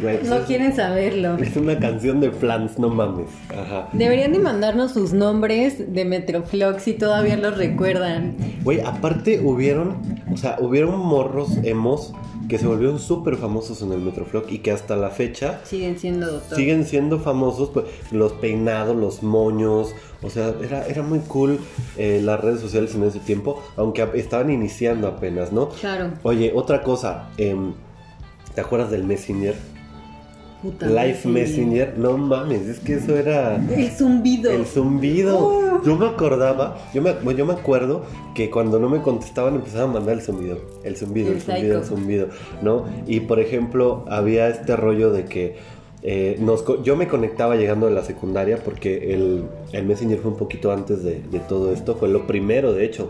güey, 0.01 0.19
No 0.23 0.35
es- 0.37 0.45
quieren 0.45 0.75
saberlo. 0.75 1.37
Es 1.37 1.55
una 1.57 1.79
canción 1.79 2.19
de 2.21 2.31
Flans, 2.31 2.77
no 2.79 2.89
mames. 2.89 3.27
Ajá. 3.49 3.89
Deberían 3.93 4.31
de 4.33 4.39
mandarnos 4.39 4.91
sus 4.93 5.13
nombres 5.13 5.93
de 5.93 6.05
Metroflog 6.05 6.79
si 6.79 6.93
todavía 6.93 7.37
los 7.37 7.57
recuerdan. 7.57 8.35
Güey, 8.63 8.81
aparte 8.81 9.41
hubieron, 9.43 9.97
o 10.31 10.37
sea, 10.37 10.57
hubieron 10.59 10.99
morros 10.99 11.57
emos 11.63 12.13
que 12.49 12.57
se 12.57 12.67
volvieron 12.67 12.99
súper 12.99 13.37
famosos 13.37 13.81
en 13.81 13.93
el 13.93 13.99
Metroflog 13.99 14.43
y 14.49 14.57
que 14.59 14.71
hasta 14.71 14.97
la 14.97 15.09
fecha 15.09 15.61
Siguen 15.63 15.97
siendo 15.97 16.29
doctor. 16.29 16.57
siguen 16.57 16.85
siendo 16.85 17.19
famosos 17.19 17.69
pues, 17.69 17.85
los 18.11 18.33
peinados, 18.33 18.93
los 18.95 19.23
moños, 19.23 19.93
o 20.21 20.29
sea, 20.29 20.53
era, 20.61 20.85
era 20.85 21.01
muy 21.01 21.19
cool 21.19 21.59
eh, 21.97 22.19
las 22.21 22.41
redes 22.41 22.59
sociales 22.59 22.93
en 22.95 23.03
ese 23.03 23.19
tiempo, 23.19 23.63
aunque 23.77 24.05
estaban 24.15 24.49
iniciando 24.51 25.07
apenas, 25.07 25.53
¿no? 25.53 25.69
Claro. 25.69 26.11
Oye, 26.23 26.51
otra 26.53 26.81
cosa, 26.83 27.29
em, 27.37 27.73
¿te 28.53 28.59
acuerdas 28.59 28.91
del 28.91 29.05
Messenger? 29.05 29.55
Puta, 30.61 30.85
Live 30.87 31.19
Messenger. 31.25 31.97
No 31.97 32.17
mames, 32.17 32.67
es 32.67 32.79
que 32.79 32.95
eso 32.95 33.17
era 33.17 33.55
El 33.55 33.89
zumbido. 33.89 34.51
el 34.51 34.65
zumbido. 34.65 35.37
Oh. 35.39 35.81
Yo 35.83 35.97
me 35.97 36.05
acordaba, 36.05 36.77
yo 36.93 37.01
me, 37.01 37.13
yo 37.35 37.45
me 37.45 37.53
acuerdo 37.53 38.03
que 38.35 38.51
cuando 38.51 38.79
no 38.79 38.87
me 38.87 39.01
contestaban 39.01 39.55
empezaban 39.55 39.89
a 39.89 39.93
mandar 39.93 40.15
el 40.15 40.21
zumbido. 40.21 40.59
El 40.83 40.95
zumbido, 40.95 41.29
el, 41.29 41.35
El 41.37 41.41
zumbido, 41.41 41.77
el 41.79 41.83
zumbido, 41.85 42.27
¿no? 42.61 42.85
Y 43.07 43.21
por 43.21 43.39
ejemplo, 43.39 44.05
había 44.07 44.49
este 44.49 44.75
rollo 44.75 45.11
de 45.11 45.25
que 45.25 45.55
eh, 46.03 46.37
nos 46.39 46.63
yo 46.83 46.95
me 46.95 47.07
conectaba 47.07 47.55
llegando 47.55 47.87
de 47.87 47.93
la 47.93 48.03
secundaria 48.03 48.57
porque 48.63 49.13
el, 49.13 49.43
el 49.71 49.85
Messenger 49.85 50.19
fue 50.19 50.31
un 50.31 50.37
poquito 50.37 50.71
antes 50.71 51.03
de, 51.03 51.21
de 51.31 51.39
todo 51.39 51.73
esto, 51.73 51.95
fue 51.95 52.09
lo 52.09 52.27
primero, 52.27 52.73
de 52.73 52.85
hecho. 52.85 53.09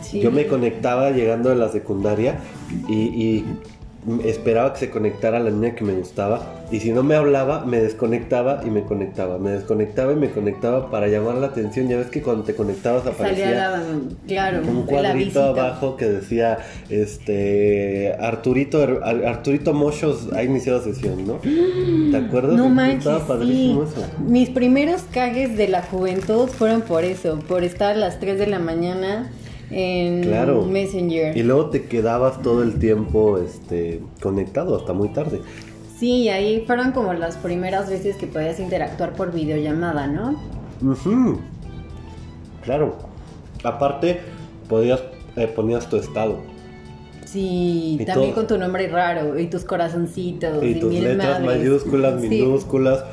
Sí. 0.00 0.20
Yo 0.20 0.30
me 0.30 0.46
conectaba 0.46 1.10
llegando 1.10 1.50
de 1.50 1.56
la 1.56 1.68
secundaria 1.68 2.38
y, 2.88 2.94
y 2.94 3.44
esperaba 4.24 4.72
que 4.72 4.80
se 4.80 4.90
conectara 4.90 5.38
la 5.38 5.50
niña 5.50 5.74
que 5.74 5.84
me 5.84 5.92
gustaba 5.94 6.40
y 6.70 6.80
si 6.80 6.92
no 6.92 7.02
me 7.02 7.14
hablaba 7.14 7.64
me 7.64 7.78
desconectaba 7.80 8.60
y 8.64 8.70
me 8.70 8.82
conectaba, 8.82 9.38
me 9.38 9.50
desconectaba 9.52 10.12
y 10.12 10.16
me 10.16 10.30
conectaba 10.30 10.90
para 10.90 11.08
llamar 11.08 11.36
la 11.36 11.48
atención. 11.48 11.88
Ya 11.88 11.96
ves 11.96 12.08
que 12.08 12.22
cuando 12.22 12.44
te 12.44 12.54
conectabas 12.54 13.06
aparecía 13.06 13.50
la, 13.50 13.82
claro, 14.26 14.60
un 14.68 14.82
cuadrito 14.82 15.42
abajo 15.42 15.96
que 15.96 16.06
decía 16.06 16.58
este 17.12 18.12
Arturito 18.20 18.82
Ar- 18.82 19.24
Arturito 19.26 19.72
Mochos 19.74 20.28
ha 20.34 20.42
iniciado 20.42 20.82
sesión, 20.82 21.26
¿no? 21.26 21.34
¿Te 21.34 22.16
acuerdas? 22.26 22.54
No 22.56 22.64
Estaba 22.66 22.74
manches, 22.74 23.12
sí. 23.14 23.24
padrísimo 23.26 23.82
eso. 23.84 24.06
Mis 24.26 24.50
primeros 24.50 25.02
cagues 25.12 25.56
de 25.56 25.68
la 25.68 25.82
juventud 25.82 26.48
fueron 26.48 26.82
por 26.82 27.04
eso, 27.04 27.38
por 27.48 27.64
estar 27.64 27.92
a 27.92 27.96
las 27.96 28.20
3 28.20 28.38
de 28.38 28.46
la 28.46 28.58
mañana 28.58 29.30
en 29.70 30.22
Claro. 30.22 30.64
Messenger. 30.64 31.36
Y 31.36 31.42
luego 31.42 31.66
te 31.70 31.84
quedabas 31.84 32.40
todo 32.42 32.62
el 32.62 32.78
tiempo 32.78 33.38
este 33.38 34.00
conectado 34.22 34.76
hasta 34.76 34.92
muy 34.92 35.08
tarde. 35.12 35.40
Sí, 35.98 36.28
ahí 36.28 36.64
fueron 36.66 36.92
como 36.92 37.12
las 37.12 37.36
primeras 37.36 37.90
veces 37.90 38.16
que 38.16 38.26
podías 38.26 38.60
interactuar 38.60 39.14
por 39.14 39.32
videollamada, 39.32 40.06
¿no? 40.06 40.40
Ujú. 40.82 41.40
Claro. 42.62 42.96
Aparte, 43.64 44.20
podías, 44.68 45.02
eh, 45.36 45.48
ponías 45.48 45.88
tu 45.88 45.96
estado. 45.96 46.38
Sí, 47.24 47.98
Y 48.00 48.04
también 48.04 48.30
todo. 48.30 48.34
con 48.36 48.46
tu 48.46 48.58
nombre 48.58 48.88
raro 48.88 49.38
y 49.38 49.48
tus 49.48 49.64
corazoncitos 49.64 50.62
y, 50.62 50.66
Y 50.68 50.74
tus 50.80 50.90
mil 50.90 51.04
letras 51.04 51.40
madres. 51.40 51.58
mayúsculas, 51.60 52.20
Sí. 52.22 52.28
minúsculas. 52.28 53.04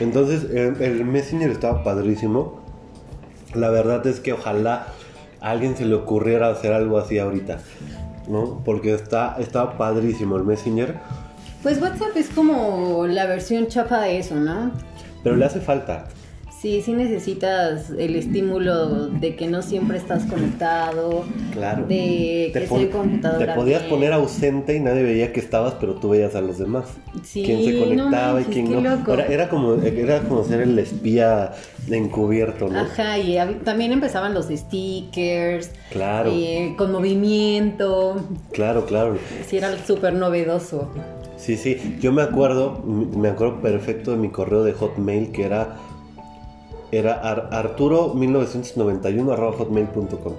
Entonces, 0.00 0.44
el, 0.50 0.80
el 0.82 1.04
Messenger 1.04 1.50
estaba 1.50 1.82
padrísimo. 1.82 2.60
La 3.54 3.70
verdad 3.70 4.06
es 4.06 4.20
que 4.20 4.32
ojalá 4.32 4.88
a 5.44 5.50
alguien 5.50 5.76
se 5.76 5.84
le 5.84 5.94
ocurriera 5.94 6.48
hacer 6.48 6.72
algo 6.72 6.96
así 6.96 7.18
ahorita. 7.18 7.58
¿No? 8.28 8.62
Porque 8.64 8.94
está, 8.94 9.36
está 9.38 9.76
padrísimo 9.76 10.38
el 10.38 10.44
Messenger. 10.44 10.94
Pues 11.62 11.80
WhatsApp 11.82 12.16
es 12.16 12.30
como 12.30 13.06
la 13.06 13.26
versión 13.26 13.66
chafa 13.68 14.00
de 14.00 14.18
eso, 14.18 14.36
¿no? 14.36 14.72
Pero 15.22 15.36
le 15.36 15.44
hace 15.44 15.60
falta. 15.60 16.06
Sí, 16.64 16.80
sí 16.80 16.94
necesitas 16.94 17.90
el 17.90 18.16
estímulo 18.16 19.08
de 19.08 19.36
que 19.36 19.48
no 19.48 19.60
siempre 19.60 19.98
estás 19.98 20.24
conectado, 20.24 21.24
Claro. 21.52 21.84
de 21.86 22.48
que 22.54 22.66
soy 22.66 22.86
computadora. 22.86 23.52
te 23.52 23.52
podías 23.52 23.82
bien. 23.82 23.90
poner 23.94 24.14
ausente 24.14 24.74
y 24.74 24.80
nadie 24.80 25.02
veía 25.02 25.30
que 25.30 25.40
estabas, 25.40 25.74
pero 25.78 25.96
tú 25.96 26.08
veías 26.08 26.34
a 26.34 26.40
los 26.40 26.56
demás. 26.56 26.86
Sí, 27.22 27.42
quién 27.44 27.62
se 27.66 27.78
conectaba 27.78 28.32
no 28.32 28.40
y 28.40 28.44
quién 28.44 28.72
no. 28.72 28.78
Era, 29.12 29.26
era 29.26 29.48
como, 29.50 29.74
era 29.74 30.20
como 30.20 30.42
ser 30.42 30.62
el 30.62 30.78
espía 30.78 31.52
encubierto, 31.90 32.68
¿no? 32.70 32.78
Ajá, 32.80 33.18
y 33.18 33.36
también 33.62 33.92
empezaban 33.92 34.32
los 34.32 34.46
stickers, 34.46 35.70
Claro, 35.90 36.30
eh, 36.32 36.72
con 36.78 36.92
movimiento, 36.92 38.16
claro, 38.52 38.86
claro. 38.86 39.18
sí 39.46 39.58
era 39.58 39.76
súper 39.86 40.14
novedoso. 40.14 40.88
Sí, 41.36 41.58
sí. 41.58 41.98
Yo 42.00 42.10
me 42.10 42.22
acuerdo, 42.22 42.82
me 42.86 43.28
acuerdo 43.28 43.60
perfecto 43.60 44.12
de 44.12 44.16
mi 44.16 44.30
correo 44.30 44.64
de 44.64 44.72
Hotmail 44.72 45.30
que 45.30 45.44
era 45.44 45.76
era 46.96 47.14
ar- 47.14 47.50
arturo1991 47.50 49.32
arroba 49.32 49.56
hotmail.com. 49.56 50.34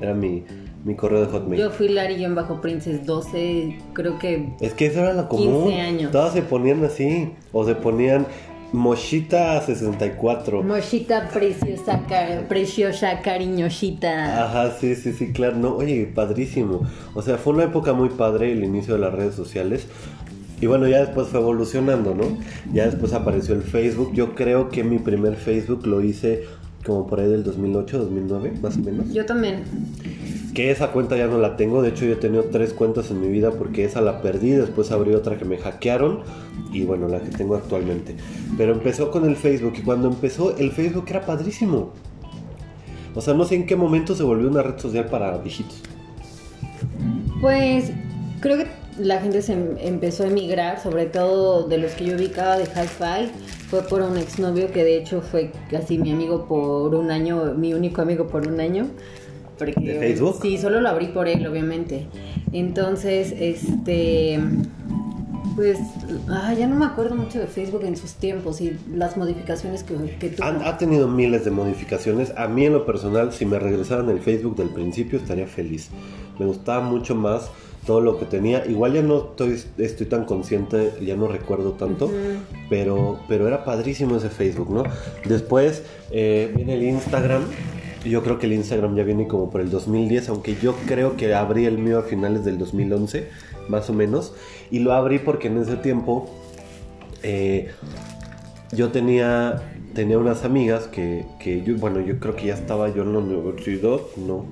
Era 0.00 0.14
mi, 0.14 0.44
mi 0.84 0.94
correo 0.96 1.20
de 1.20 1.26
Hotmail. 1.26 1.60
Yo 1.60 1.70
fui 1.70 1.88
Larry-Princess 1.88 3.06
12, 3.06 3.78
creo 3.92 4.18
que 4.18 4.48
Es 4.60 4.74
que 4.74 4.86
eso 4.86 5.00
era 5.00 5.12
lo 5.14 5.28
común. 5.28 5.64
15 5.68 5.80
años. 5.80 6.12
Todas 6.12 6.32
se 6.32 6.42
ponían 6.42 6.84
así. 6.84 7.30
O 7.52 7.64
se 7.64 7.74
ponían 7.74 8.26
Moshita64. 8.72 10.62
Moshita 10.62 11.28
preciosa, 11.28 12.02
ca- 12.08 12.42
preciosa, 12.48 13.20
cariñosita. 13.22 14.44
Ajá, 14.44 14.72
sí, 14.78 14.94
sí, 14.96 15.12
sí, 15.12 15.32
claro. 15.32 15.56
No, 15.56 15.76
oye, 15.76 16.10
padrísimo. 16.12 16.82
O 17.14 17.22
sea, 17.22 17.38
fue 17.38 17.52
una 17.54 17.64
época 17.64 17.92
muy 17.92 18.08
padre 18.10 18.52
el 18.52 18.64
inicio 18.64 18.94
de 18.94 19.00
las 19.00 19.12
redes 19.14 19.34
sociales. 19.34 19.86
Y 20.60 20.66
bueno, 20.66 20.86
ya 20.88 21.00
después 21.00 21.28
fue 21.28 21.40
evolucionando, 21.40 22.14
¿no? 22.14 22.38
Ya 22.72 22.86
después 22.86 23.12
apareció 23.12 23.54
el 23.54 23.62
Facebook. 23.62 24.12
Yo 24.14 24.34
creo 24.34 24.68
que 24.68 24.84
mi 24.84 24.98
primer 24.98 25.36
Facebook 25.36 25.86
lo 25.86 26.00
hice 26.00 26.44
como 26.84 27.06
por 27.06 27.20
ahí 27.20 27.28
del 27.28 27.44
2008, 27.44 27.98
2009, 27.98 28.54
más 28.62 28.76
o 28.76 28.80
menos. 28.80 29.12
Yo 29.12 29.24
también. 29.24 29.64
Que 30.54 30.70
esa 30.70 30.92
cuenta 30.92 31.16
ya 31.16 31.26
no 31.26 31.38
la 31.38 31.56
tengo. 31.56 31.82
De 31.82 31.88
hecho, 31.88 32.04
yo 32.04 32.12
he 32.12 32.16
tenido 32.16 32.44
tres 32.44 32.72
cuentas 32.72 33.10
en 33.10 33.20
mi 33.20 33.28
vida 33.28 33.50
porque 33.50 33.84
esa 33.84 34.00
la 34.00 34.22
perdí. 34.22 34.50
Después 34.50 34.90
abrí 34.92 35.14
otra 35.14 35.36
que 35.36 35.44
me 35.44 35.58
hackearon. 35.58 36.20
Y 36.72 36.84
bueno, 36.84 37.08
la 37.08 37.20
que 37.20 37.30
tengo 37.30 37.56
actualmente. 37.56 38.16
Pero 38.56 38.72
empezó 38.72 39.10
con 39.10 39.24
el 39.24 39.36
Facebook. 39.36 39.74
Y 39.78 39.82
cuando 39.82 40.08
empezó, 40.08 40.56
el 40.56 40.70
Facebook 40.70 41.06
era 41.08 41.22
padrísimo. 41.22 41.92
O 43.14 43.20
sea, 43.20 43.34
no 43.34 43.44
sé 43.44 43.54
en 43.54 43.66
qué 43.66 43.76
momento 43.76 44.14
se 44.14 44.22
volvió 44.22 44.48
una 44.48 44.62
red 44.62 44.78
social 44.78 45.06
para 45.06 45.36
viejitos. 45.38 45.80
Pues 47.40 47.92
creo 48.44 48.58
que 48.58 48.66
la 49.00 49.18
gente 49.20 49.42
se 49.42 49.54
em- 49.54 49.76
empezó 49.80 50.22
a 50.22 50.26
emigrar, 50.28 50.80
sobre 50.80 51.06
todo 51.06 51.66
de 51.66 51.78
los 51.78 51.92
que 51.92 52.04
yo 52.04 52.14
ubicaba 52.16 52.56
de 52.58 52.64
Hi-Fi. 52.64 53.32
Fue 53.68 53.82
por 53.82 54.02
un 54.02 54.16
exnovio 54.16 54.70
que 54.70 54.84
de 54.84 54.98
hecho 54.98 55.20
fue 55.20 55.50
casi 55.70 55.98
mi 55.98 56.12
amigo 56.12 56.46
por 56.46 56.94
un 56.94 57.10
año, 57.10 57.54
mi 57.56 57.74
único 57.74 58.02
amigo 58.02 58.28
por 58.28 58.46
un 58.46 58.60
año. 58.60 58.86
Porque, 59.58 59.74
¿De 59.80 59.98
Facebook? 59.98 60.38
Sí, 60.42 60.58
solo 60.58 60.80
lo 60.80 60.88
abrí 60.88 61.08
por 61.08 61.26
él, 61.26 61.44
obviamente. 61.46 62.06
Entonces, 62.52 63.34
este. 63.36 64.38
Pues, 65.56 65.78
ah, 66.28 66.52
ya 66.52 66.66
no 66.66 66.74
me 66.74 66.84
acuerdo 66.84 67.14
mucho 67.14 67.38
de 67.38 67.46
Facebook 67.46 67.84
en 67.84 67.96
sus 67.96 68.14
tiempos 68.14 68.60
y 68.60 68.76
las 68.92 69.16
modificaciones 69.16 69.84
que, 69.84 69.94
que 70.18 70.30
tuvo. 70.30 70.44
Han- 70.46 70.62
ha 70.62 70.76
tenido 70.78 71.06
miles 71.06 71.44
de 71.44 71.52
modificaciones. 71.52 72.32
A 72.36 72.48
mí 72.48 72.66
en 72.66 72.72
lo 72.72 72.84
personal, 72.84 73.32
si 73.32 73.46
me 73.46 73.58
regresaran 73.60 74.10
el 74.10 74.18
Facebook 74.20 74.56
del 74.56 74.70
principio, 74.70 75.18
estaría 75.18 75.46
feliz. 75.46 75.90
Me 76.40 76.46
gustaba 76.46 76.80
mucho 76.84 77.14
más 77.14 77.50
todo 77.86 78.00
lo 78.00 78.18
que 78.18 78.24
tenía. 78.24 78.64
Igual 78.66 78.94
ya 78.94 79.02
no 79.02 79.18
estoy, 79.30 79.62
estoy 79.78 80.06
tan 80.06 80.24
consciente, 80.24 80.92
ya 81.00 81.16
no 81.16 81.28
recuerdo 81.28 81.72
tanto, 81.72 82.10
pero, 82.68 83.20
pero 83.28 83.46
era 83.46 83.64
padrísimo 83.64 84.16
ese 84.16 84.30
Facebook, 84.30 84.70
¿no? 84.70 84.84
Después 85.24 85.84
eh, 86.10 86.52
viene 86.54 86.74
el 86.74 86.84
Instagram. 86.84 87.42
Yo 88.04 88.22
creo 88.22 88.38
que 88.38 88.46
el 88.46 88.52
Instagram 88.52 88.96
ya 88.96 89.02
viene 89.02 89.26
como 89.26 89.50
por 89.50 89.60
el 89.60 89.70
2010, 89.70 90.28
aunque 90.28 90.56
yo 90.60 90.74
creo 90.86 91.16
que 91.16 91.34
abrí 91.34 91.64
el 91.64 91.78
mío 91.78 91.98
a 91.98 92.02
finales 92.02 92.44
del 92.44 92.58
2011, 92.58 93.28
más 93.68 93.88
o 93.88 93.94
menos. 93.94 94.34
Y 94.70 94.80
lo 94.80 94.92
abrí 94.92 95.18
porque 95.18 95.48
en 95.48 95.58
ese 95.58 95.76
tiempo 95.76 96.28
eh, 97.22 97.70
yo 98.72 98.90
tenía, 98.90 99.62
tenía 99.94 100.18
unas 100.18 100.44
amigas 100.44 100.86
que, 100.86 101.24
que 101.40 101.62
yo, 101.62 101.76
bueno, 101.76 102.00
yo 102.00 102.18
creo 102.18 102.36
que 102.36 102.46
ya 102.46 102.54
estaba 102.54 102.92
yo 102.92 103.02
en 103.02 103.14
la 103.14 103.20
universidad, 103.20 104.00
no. 104.16 104.46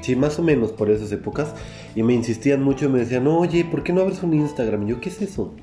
Sí, 0.00 0.16
más 0.16 0.38
o 0.38 0.42
menos 0.42 0.70
por 0.72 0.90
esas 0.90 1.12
épocas. 1.12 1.54
Y 1.96 2.02
me 2.02 2.12
insistían 2.14 2.62
mucho 2.62 2.86
y 2.86 2.88
me 2.88 2.98
decían, 3.00 3.26
oye, 3.26 3.64
¿por 3.64 3.82
qué 3.84 3.92
no 3.92 4.00
abres 4.00 4.22
un 4.22 4.34
Instagram? 4.34 4.82
Y 4.86 4.90
yo, 4.90 5.00
¿qué 5.00 5.08
es 5.10 5.22
eso? 5.22 5.54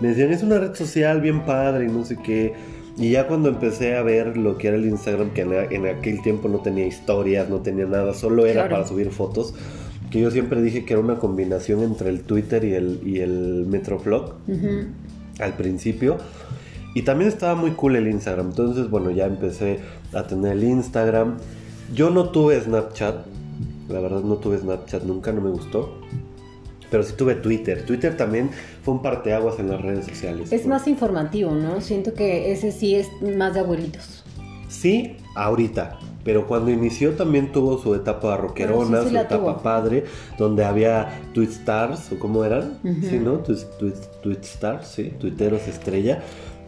Me 0.00 0.08
decían, 0.08 0.32
es 0.32 0.42
una 0.42 0.58
red 0.58 0.74
social 0.74 1.20
bien 1.20 1.44
padre 1.44 1.86
y 1.86 1.88
no 1.88 2.04
sé 2.04 2.16
qué. 2.16 2.54
Y 2.96 3.10
ya 3.10 3.26
cuando 3.26 3.48
empecé 3.48 3.96
a 3.96 4.02
ver 4.02 4.36
lo 4.36 4.56
que 4.58 4.68
era 4.68 4.76
el 4.76 4.84
Instagram, 4.86 5.30
que 5.30 5.40
en, 5.42 5.86
aquel 5.86 6.22
tiempo 6.22 6.48
no 6.48 6.58
tenía 6.58 6.86
historias, 6.86 7.48
no 7.48 7.58
tenía 7.60 7.86
nada, 7.86 8.14
solo 8.14 8.46
era 8.46 8.62
Claro. 8.62 8.70
para 8.76 8.86
subir 8.86 9.10
fotos, 9.10 9.54
que 10.10 10.20
yo 10.20 10.30
siempre 10.30 10.62
dije 10.62 10.84
que 10.84 10.92
era 10.94 11.02
una 11.02 11.16
combinación 11.16 11.82
entre 11.82 12.10
el 12.10 12.22
Twitter 12.22 12.64
y 12.64 12.74
el, 12.74 13.00
y 13.04 13.18
el 13.18 13.66
Metroflog 13.68 14.34
Ujú. 14.46 14.86
al 15.40 15.54
principio. 15.56 16.18
Y 16.94 17.02
también 17.02 17.28
estaba 17.28 17.56
muy 17.56 17.72
cool 17.72 17.96
el 17.96 18.06
Instagram. 18.06 18.50
Entonces, 18.50 18.88
bueno, 18.88 19.10
ya 19.10 19.26
empecé 19.26 19.80
a 20.12 20.24
tener 20.28 20.52
el 20.52 20.62
Instagram. 20.62 21.38
Yo 21.92 22.10
no 22.10 22.28
tuve 22.28 22.60
Snapchat. 22.60 23.26
La 23.88 24.00
verdad 24.00 24.20
no 24.22 24.36
tuve 24.36 24.58
Snapchat 24.58 25.02
nunca, 25.04 25.32
no 25.32 25.40
me 25.40 25.50
gustó. 25.50 25.98
Pero 26.90 27.02
sí 27.02 27.14
tuve 27.16 27.34
Twitter. 27.34 27.84
Twitter 27.86 28.16
también 28.16 28.50
fue 28.82 28.94
un 28.94 29.02
parteaguas 29.02 29.58
en 29.58 29.68
las 29.68 29.80
redes 29.80 30.06
sociales. 30.06 30.52
Es 30.52 30.66
más 30.66 30.86
informativo, 30.86 31.50
¿no? 31.52 31.80
Siento 31.80 32.14
que 32.14 32.52
ese 32.52 32.70
sí 32.72 32.94
es 32.94 33.08
más 33.36 33.54
de 33.54 33.60
abuelitos. 33.60 34.22
Sí, 34.68 35.16
ahorita. 35.34 35.98
Pero 36.24 36.46
cuando 36.46 36.70
inició 36.70 37.12
también 37.12 37.52
tuvo 37.52 37.76
su 37.78 37.94
etapa 37.94 38.36
rockerona, 38.38 38.98
Ah, 38.98 39.02
sí, 39.02 39.08
sí 39.08 39.14
su 39.14 39.20
etapa 39.20 39.36
tuvo. 39.54 39.62
padre, 39.62 40.04
donde 40.38 40.64
había 40.64 41.20
tweet 41.34 41.48
stars, 41.48 42.10
o 42.12 42.18
cómo 42.18 42.44
eran, 42.44 42.78
sí, 42.82 43.18
¿no? 43.18 43.38
Tweet, 43.40 43.58
tweet- 43.78 44.20
tweet 44.22 44.38
stars, 44.42 44.86
sí, 44.88 45.12
tuiteros 45.18 45.66
estrella. 45.68 46.22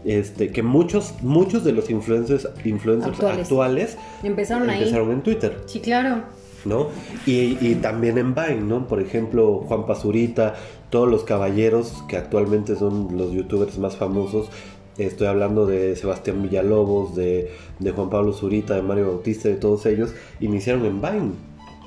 Este, 0.05 0.51
que 0.51 0.61
muchos, 0.61 1.15
muchos 1.23 1.63
de 1.63 1.71
los 1.71 1.89
influencers, 1.89 2.47
influencers 2.63 3.13
Actuales. 3.13 3.41
actuales, 3.41 3.97
Empezaron 4.23 4.69
ahí. 4.69 4.77
empezaron 4.79 5.11
en 5.11 5.21
Twitter. 5.23 5.57
Sí, 5.65 5.79
claro. 5.79 6.21
¿No? 6.67 6.87
Y, 7.25 7.57
y 7.65 7.75
también 7.81 8.17
en 8.17 8.35
Vine, 8.35 8.61
¿no? 8.61 8.87
Por 8.87 9.01
ejemplo, 9.01 9.63
Juan 9.67 9.85
Pazurita, 9.85 10.55
todos 10.89 11.09
los 11.09 11.23
caballeros 11.23 12.03
que 12.07 12.17
actualmente 12.17 12.75
son 12.75 13.17
los 13.17 13.31
youtubers 13.31 13.77
más 13.77 13.95
famosos. 13.95 14.49
Estoy 14.97 15.27
hablando 15.27 15.65
de 15.67 15.95
Sebastián 15.95 16.41
Villalobos, 16.41 17.15
de, 17.15 17.51
de 17.79 17.91
Juan 17.91 18.09
Pablo 18.09 18.33
Zurita, 18.33 18.73
de 18.73 18.81
Mario 18.81 19.07
Bautista, 19.07 19.47
de 19.47 19.55
todos 19.55 19.85
ellos, 19.85 20.13
iniciaron 20.39 20.85
en 20.85 21.01
Vine. 21.01 21.31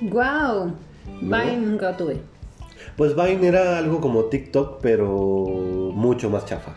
Wow. 0.03 0.73
¿No? 1.21 1.37
Vine 1.37 1.57
nunca 1.57 1.97
tuve. 1.97 2.19
Pues 2.97 3.17
Vine 3.17 3.47
era 3.47 3.79
algo 3.79 4.01
como 4.01 4.25
TikTok, 4.25 4.79
pero 4.81 5.07
mucho 5.93 6.31
más 6.31 6.45
chafa. 6.47 6.73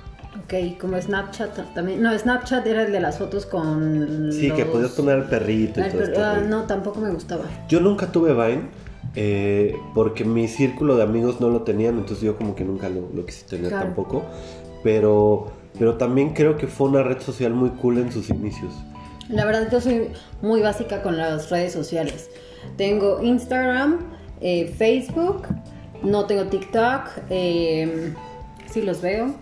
Ok, 0.46 0.78
como 0.80 1.00
Snapchat 1.02 1.74
también. 1.74 2.02
No, 2.02 2.18
Snapchat 2.18 2.66
era 2.68 2.84
el 2.84 2.92
de 2.92 3.00
las 3.00 3.18
fotos 3.18 3.46
con. 3.46 4.32
Sí, 4.32 4.52
que 4.52 4.64
los- 4.66 4.70
podías 4.74 4.92
poner 4.92 5.16
al 5.16 5.30
perrito 5.30 5.80
y 5.80 5.84
todo 5.84 5.92
pero- 5.94 6.04
esto. 6.06 6.24
ah, 6.24 6.38
no, 6.48 6.64
tampoco 6.64 7.00
me 7.00 7.10
gustaba. 7.12 7.46
Yo 7.70 7.80
nunca 7.80 8.08
tuve 8.12 8.34
Vine 8.34 8.64
eh, 9.16 9.76
porque 9.94 10.26
mi 10.26 10.48
círculo 10.48 10.96
de 10.98 11.04
amigos 11.04 11.40
no 11.40 11.50
lo 11.50 11.62
tenían, 11.62 11.98
entonces 11.98 12.22
yo 12.26 12.36
como 12.38 12.56
que 12.56 12.64
nunca 12.66 12.90
lo, 12.90 13.10
lo 13.14 13.26
quise 13.26 13.46
tener 13.46 13.70
Claro. 13.70 13.86
tampoco. 13.86 14.24
Pero, 14.84 15.52
pero 15.80 15.96
también 15.98 16.34
creo 16.34 16.58
que 16.58 16.68
fue 16.68 16.90
una 16.90 17.04
red 17.04 17.20
social 17.22 17.54
muy 17.54 17.70
cool 17.72 18.00
en 18.00 18.12
sus 18.12 18.30
inicios. 18.30 18.74
La 19.30 19.46
verdad, 19.46 19.70
yo 19.72 19.80
soy 19.80 20.10
muy 20.42 20.62
básica 20.62 21.02
con 21.04 21.18
las 21.18 21.50
redes 21.50 21.72
sociales. 21.72 22.30
Tengo 22.76 23.22
Instagram, 23.22 24.00
eh, 24.42 24.74
Facebook, 24.78 25.44
no 26.04 26.26
tengo 26.26 26.46
TikTok, 26.46 27.08
eh, 27.30 28.14
sí 28.70 28.82
los 28.82 29.02
veo, 29.02 29.34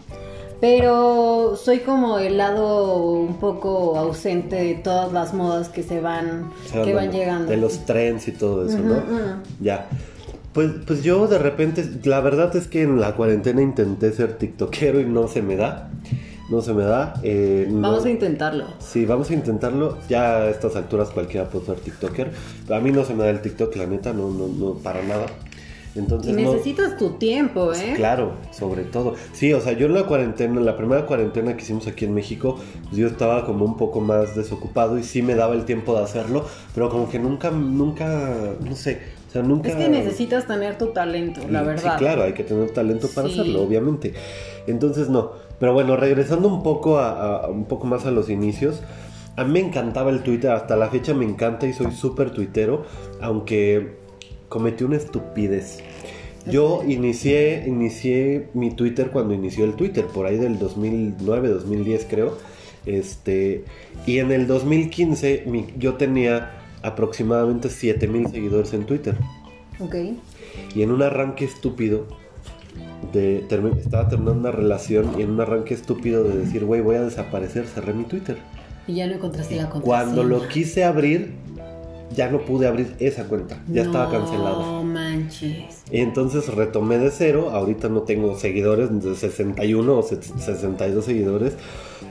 pero 0.61 1.55
soy 1.57 1.79
como 1.79 2.19
el 2.19 2.37
lado 2.37 2.95
un 3.13 3.35
poco 3.37 3.97
ausente 3.97 4.55
de 4.57 4.75
todas 4.75 5.11
las 5.11 5.33
modas 5.33 5.67
que 5.69 5.83
se 5.83 5.99
van, 5.99 6.51
O 6.65 6.69
sea, 6.69 6.83
que 6.83 6.93
van 6.93 7.11
llegando. 7.11 7.49
De 7.51 7.57
los 7.57 7.83
trends 7.85 8.27
y 8.27 8.31
todo 8.31 8.65
eso, 8.67 8.77
¿no? 8.79 8.95
Ya. 9.59 9.89
Pues, 10.53 10.69
pues 10.85 11.01
yo 11.03 11.27
de 11.27 11.37
repente, 11.39 11.83
la 12.03 12.19
verdad 12.21 12.55
es 12.55 12.67
que 12.67 12.83
en 12.83 12.99
la 13.01 13.15
cuarentena 13.15 13.61
intenté 13.61 14.11
ser 14.11 14.37
tiktokero 14.37 14.99
y 14.99 15.05
no 15.05 15.27
se 15.27 15.41
me 15.41 15.55
da. 15.55 15.89
No 16.49 16.61
se 16.61 16.73
me 16.73 16.83
da. 16.83 17.13
eh, 17.23 17.65
no- 17.69 17.79
Vamos 17.81 18.03
a 18.05 18.09
intentarlo. 18.09 18.65
Sí, 18.79 19.05
vamos 19.05 19.29
a 19.29 19.33
intentarlo. 19.33 19.97
Ya 20.09 20.35
a 20.39 20.49
estas 20.49 20.75
alturas 20.75 21.09
cualquiera 21.09 21.47
puede 21.49 21.65
ser 21.67 21.75
TikToker. 21.79 22.31
A 22.69 22.79
mí 22.81 22.91
no 22.91 23.05
se 23.05 23.13
me 23.13 23.23
da 23.23 23.29
el 23.29 23.41
TikTok, 23.41 23.73
la 23.77 23.85
neta, 23.87 24.11
no, 24.11 24.29
no, 24.29 24.47
no, 24.49 24.73
para 24.73 25.01
nada. 25.03 25.27
Y 25.93 25.99
Entonces 25.99 26.33
no. 26.33 26.41
necesitas 26.51 26.95
tu 26.97 27.11
tiempo, 27.17 27.73
¿eh? 27.73 27.93
Claro, 27.97 28.35
sobre 28.51 28.83
todo. 28.83 29.15
Sí, 29.33 29.51
o 29.51 29.59
sea, 29.59 29.73
yo 29.73 29.87
en 29.87 29.93
la 29.93 30.03
cuarentena, 30.03 30.57
en 30.59 30.65
la 30.65 30.77
primera 30.77 31.05
cuarentena 31.05 31.57
que 31.57 31.63
hicimos 31.63 31.85
aquí 31.87 32.05
en 32.05 32.13
México, 32.13 32.55
pues 32.85 32.95
yo 32.95 33.07
estaba 33.07 33.45
como 33.45 33.65
un 33.65 33.75
poco 33.75 33.99
más 33.99 34.33
desocupado 34.35 34.97
y 34.97 35.03
sí 35.03 35.21
me 35.21 35.35
daba 35.35 35.53
el 35.53 35.65
tiempo 35.65 35.93
de 35.95 36.03
hacerlo, 36.03 36.45
pero 36.73 36.89
como 36.89 37.09
que 37.09 37.19
nunca, 37.19 37.51
nunca, 37.51 38.31
no 38.63 38.75
sé, 38.75 39.01
o 39.27 39.31
sea, 39.31 39.41
nunca... 39.43 39.67
Es 39.69 39.75
que 39.75 39.89
necesitas 39.89 40.47
tener 40.47 40.77
tu 40.77 40.87
talento, 40.93 41.41
la 41.49 41.61
verdad. 41.61 41.93
Sí, 41.93 41.99
claro, 41.99 42.23
hay 42.23 42.33
que 42.33 42.43
tener 42.45 42.69
talento 42.71 43.09
para 43.13 43.27
Sí. 43.27 43.39
hacerlo, 43.39 43.61
obviamente. 43.61 44.13
Entonces 44.67 45.09
no. 45.09 45.31
Pero 45.59 45.73
bueno, 45.73 45.97
regresando 45.97 46.47
un 46.47 46.63
poco 46.63 46.99
a, 46.99 47.43
a- 47.43 47.47
un 47.49 47.65
poco 47.65 47.85
más 47.85 48.05
a 48.05 48.11
los 48.11 48.29
inicios. 48.29 48.81
A 49.37 49.43
mí 49.45 49.51
me 49.53 49.59
encantaba 49.67 50.09
el 50.09 50.23
Twitter, 50.23 50.51
hasta 50.51 50.75
la 50.75 50.89
fecha 50.89 51.13
me 51.13 51.23
encanta 51.25 51.65
y 51.65 51.73
soy 51.73 51.91
súper 51.93 52.31
tuitero, 52.31 52.83
aunque 53.21 54.00
cometí 54.51 54.83
una 54.83 54.97
estupidez. 54.97 55.79
Yo 56.45 56.83
inicié, 56.85 57.63
inicié 57.67 58.49
mi 58.53 58.71
Twitter 58.71 59.09
cuando 59.11 59.33
inició 59.33 59.63
el 59.63 59.75
Twitter, 59.75 60.05
por 60.05 60.25
ahí 60.25 60.37
del 60.37 60.59
2009, 60.59 61.47
2010 61.47 62.05
creo. 62.09 62.37
Este, 62.85 63.63
y 64.05 64.17
en 64.17 64.31
el 64.31 64.47
2015 64.47 65.43
mi- 65.47 65.67
yo 65.77 65.93
tenía 65.95 66.51
aproximadamente 66.81 67.69
7000 67.69 68.27
seguidores 68.27 68.73
en 68.73 68.85
Twitter. 68.85 69.15
Ok. 69.79 69.95
Y 70.75 70.81
en 70.81 70.91
un 70.91 71.01
arranque 71.01 71.45
estúpido, 71.45 72.07
de, 73.13 73.45
estaba 73.79 74.09
terminando 74.09 74.39
una 74.39 74.51
relación 74.51 75.11
y 75.17 75.21
en 75.21 75.31
un 75.31 75.41
arranque 75.41 75.73
estúpido 75.73 76.23
de 76.25 76.37
decir, 76.39 76.65
güey, 76.65 76.81
voy 76.81 76.97
a 76.97 77.01
desaparecer, 77.03 77.67
cerré 77.67 77.93
mi 77.93 78.03
Twitter. 78.03 78.37
Y 78.87 78.95
ya 78.95 79.07
no 79.07 79.13
encontraste 79.13 79.55
la 79.55 79.69
contraseña. 79.69 79.85
Cuando 79.85 80.23
lo 80.23 80.47
quise 80.47 80.83
abrir, 80.83 81.35
ya 82.15 82.29
no 82.29 82.41
pude 82.45 82.67
abrir 82.67 82.95
esa 82.99 83.25
cuenta, 83.25 83.61
ya 83.67 83.83
estaba 83.83 84.11
cancelada. 84.11 84.57
No 84.57 84.83
manches. 84.83 85.83
Y 85.91 85.99
entonces 85.99 86.47
retomé 86.53 86.97
de 86.97 87.11
cero, 87.11 87.49
ahorita 87.51 87.89
no 87.89 88.01
tengo 88.01 88.37
seguidores, 88.37 88.89
de 89.03 89.15
61 89.15 89.97
o 89.97 90.03
62 90.03 91.05
seguidores, 91.05 91.53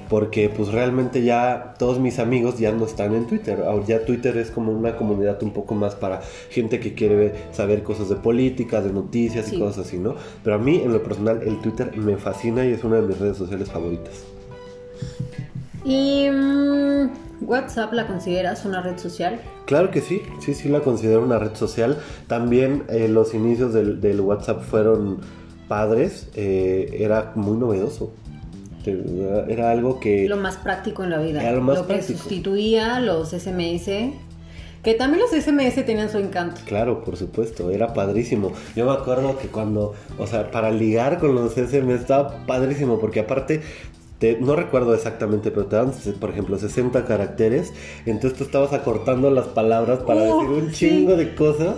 porque 0.09 0.49
pues 0.49 0.71
realmente 0.71 1.23
ya 1.23 1.75
todos 1.79 1.99
mis 2.01 2.19
amigos 2.19 2.59
ya 2.59 2.73
no 2.73 2.85
están 2.85 3.15
en 3.15 3.27
Twitter. 3.27 3.63
Ahora 3.67 3.85
ya 3.87 4.05
Twitter 4.05 4.37
es 4.39 4.51
como 4.51 4.73
una 4.73 4.97
comunidad 4.97 5.43
un 5.43 5.53
poco 5.53 5.75
más 5.75 5.95
para 5.95 6.21
gente 6.51 6.81
que 6.81 6.95
quiere 6.95 7.33
saber 7.53 7.83
cosas 7.83 8.09
de 8.09 8.17
política, 8.17 8.81
de 8.81 8.93
noticias 8.93 9.47
Sí. 9.47 9.57
y 9.57 9.59
cosas 9.61 9.87
así, 9.87 9.99
¿no? 9.99 10.15
Pero 10.43 10.57
a 10.57 10.59
mí 10.59 10.81
en 10.85 10.93
lo 10.93 11.03
personal 11.03 11.43
el 11.47 11.61
Twitter 11.61 11.97
me 11.97 12.17
fascina 12.17 12.65
y 12.65 12.73
es 12.73 12.83
una 12.85 12.97
de 12.97 13.03
mis 13.03 13.19
redes 13.19 13.37
sociales 13.37 13.71
favoritas. 13.71 14.25
¿Y 15.85 16.29
mm, 16.29 17.09
WhatsApp 17.41 17.93
la 17.93 18.07
consideras 18.07 18.65
una 18.65 18.83
red 18.83 18.99
social? 18.99 19.41
Claro 19.67 19.91
que 19.91 20.01
sí, 20.01 20.23
sí, 20.41 20.55
sí 20.55 20.69
la 20.69 20.81
considero 20.81 21.23
una 21.23 21.39
red 21.39 21.55
social. 21.55 21.99
También 22.27 22.85
eh, 22.89 23.09
los 23.09 23.35
inicios 23.35 23.73
del, 23.73 24.01
del 24.01 24.21
WhatsApp 24.21 24.63
fueron 24.63 25.21
padres, 25.71 26.29
eh, 26.35 26.97
era 26.99 27.31
muy 27.37 27.57
novedoso. 27.57 28.13
Era, 28.85 29.71
algo 29.71 30.01
que... 30.01 30.29
Lo 30.29 30.37
más 30.37 30.57
práctico 30.57 31.05
en 31.05 31.11
la 31.11 31.19
vida. 31.19 31.43
Era 31.43 31.53
lo 31.53 31.61
más 31.61 31.79
que 31.81 31.85
práctico. 31.85 32.19
sustituía 32.19 32.99
los 32.99 33.31
SMS. 33.31 33.89
Que 34.83 34.95
también 34.95 35.23
los 35.23 35.31
SMS 35.31 35.85
tenían 35.85 36.11
su 36.11 36.19
encanto. 36.19 36.61
Claro, 36.65 37.05
por 37.05 37.17
supuesto, 37.17 37.71
era 37.71 37.93
padrísimo. 37.93 38.53
Yo 38.75 38.87
me 38.87 38.93
acuerdo 38.93 39.39
que 39.39 39.47
cuando, 39.47 39.95
o 40.19 40.27
sea, 40.27 40.51
para 40.51 40.71
ligar 40.71 41.19
con 41.19 41.35
los 41.35 41.53
SMS 41.53 42.01
estaba 42.01 42.47
padrísimo, 42.47 42.99
porque 42.99 43.21
aparte, 43.21 43.61
te- 44.21 44.39
no 44.39 44.55
recuerdo 44.55 44.95
exactamente, 44.95 45.51
pero 45.51 45.67
te 45.67 45.75
dan, 45.77 45.91
por 46.21 46.31
ejemplo, 46.31 46.57
60 46.57 47.05
caracteres, 47.07 47.73
entonces 48.07 48.39
tú 48.39 48.45
estabas 48.45 48.73
acortando 48.73 49.31
las 49.31 49.47
palabras 49.49 49.99
para 50.01 50.23
Uh, 50.23 50.41
decir 50.43 50.63
un 50.65 50.73
sí. 50.73 50.89
chingo 50.89 51.17
de 51.17 51.35
cosas 51.35 51.77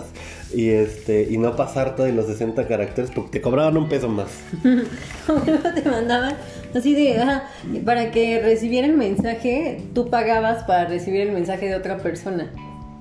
y 0.53 0.69
este 0.69 1.27
y 1.31 1.37
no 1.39 1.55
pasarte 1.55 2.03
de 2.03 2.11
los 2.11 2.27
60 2.27 2.67
caracteres 2.67 3.09
porque 3.09 3.31
te 3.31 3.41
cobraban 3.41 3.75
un 3.77 3.89
peso 3.89 4.07
más. 4.09 4.27
te 4.63 5.89
mandaban 5.89 6.35
así 6.75 6.93
de, 6.93 7.19
ajá, 7.19 7.45
para 7.85 8.11
que 8.11 8.39
recibiera 8.41 8.87
el 8.87 8.97
mensaje, 8.97 9.81
tú 9.95 10.09
pagabas 10.09 10.63
para 10.65 10.85
recibir 10.85 11.21
el 11.21 11.31
mensaje 11.31 11.67
de 11.67 11.75
otra 11.75 11.97
persona. 11.97 12.51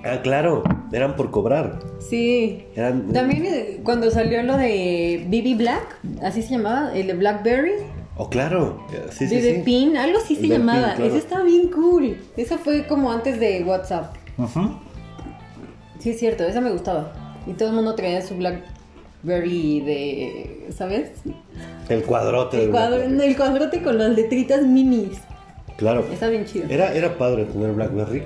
Ah, 0.04 0.20
claro, 0.22 0.64
eran 0.92 1.14
por 1.14 1.30
cobrar. 1.30 1.78
Sí. 2.00 2.64
Eran, 2.74 3.12
También 3.12 3.44
eh, 3.46 3.80
cuando 3.84 4.10
salió 4.10 4.42
lo 4.42 4.56
de 4.56 5.24
BB 5.28 5.58
Black, 5.58 5.96
así 6.22 6.42
se 6.42 6.56
llamaba, 6.56 6.92
el 6.94 7.06
de 7.06 7.14
Blackberry, 7.14 7.74
Oh, 8.16 8.28
claro. 8.28 8.86
Sí, 9.10 9.26
sí, 9.26 9.40
de 9.40 9.56
sí. 9.56 9.62
Pin, 9.62 9.96
algo 9.96 10.18
así 10.18 10.36
se 10.36 10.46
llamaba. 10.46 10.94
Claro. 10.94 11.04
Eso 11.04 11.16
estaba 11.16 11.44
bien 11.44 11.70
cool. 11.70 12.18
Eso 12.36 12.58
fue 12.58 12.86
como 12.86 13.10
antes 13.10 13.40
de 13.40 13.64
WhatsApp. 13.64 14.14
Ujú. 14.38 14.76
Sí, 15.98 16.10
es 16.10 16.18
cierto, 16.18 16.44
esa 16.44 16.60
me 16.60 16.70
gustaba. 16.70 17.12
Y 17.46 17.52
todo 17.54 17.70
el 17.70 17.74
mundo 17.74 17.94
traía 17.94 18.20
su 18.22 18.36
Blackberry 18.36 19.80
de, 19.80 20.66
¿sabes? 20.76 21.10
El 21.88 22.02
cuadrote. 22.02 22.64
El, 22.64 22.70
cuadro, 22.70 23.02
el 23.02 23.36
cuadrote 23.36 23.82
con 23.82 23.98
las 23.98 24.10
letritas 24.10 24.62
minis. 24.62 25.18
Claro. 25.76 26.04
Está 26.12 26.28
bien 26.28 26.44
chido. 26.44 26.66
Era, 26.68 26.94
era 26.94 27.16
padre 27.16 27.44
tener 27.46 27.72
Blackberry. 27.72 28.24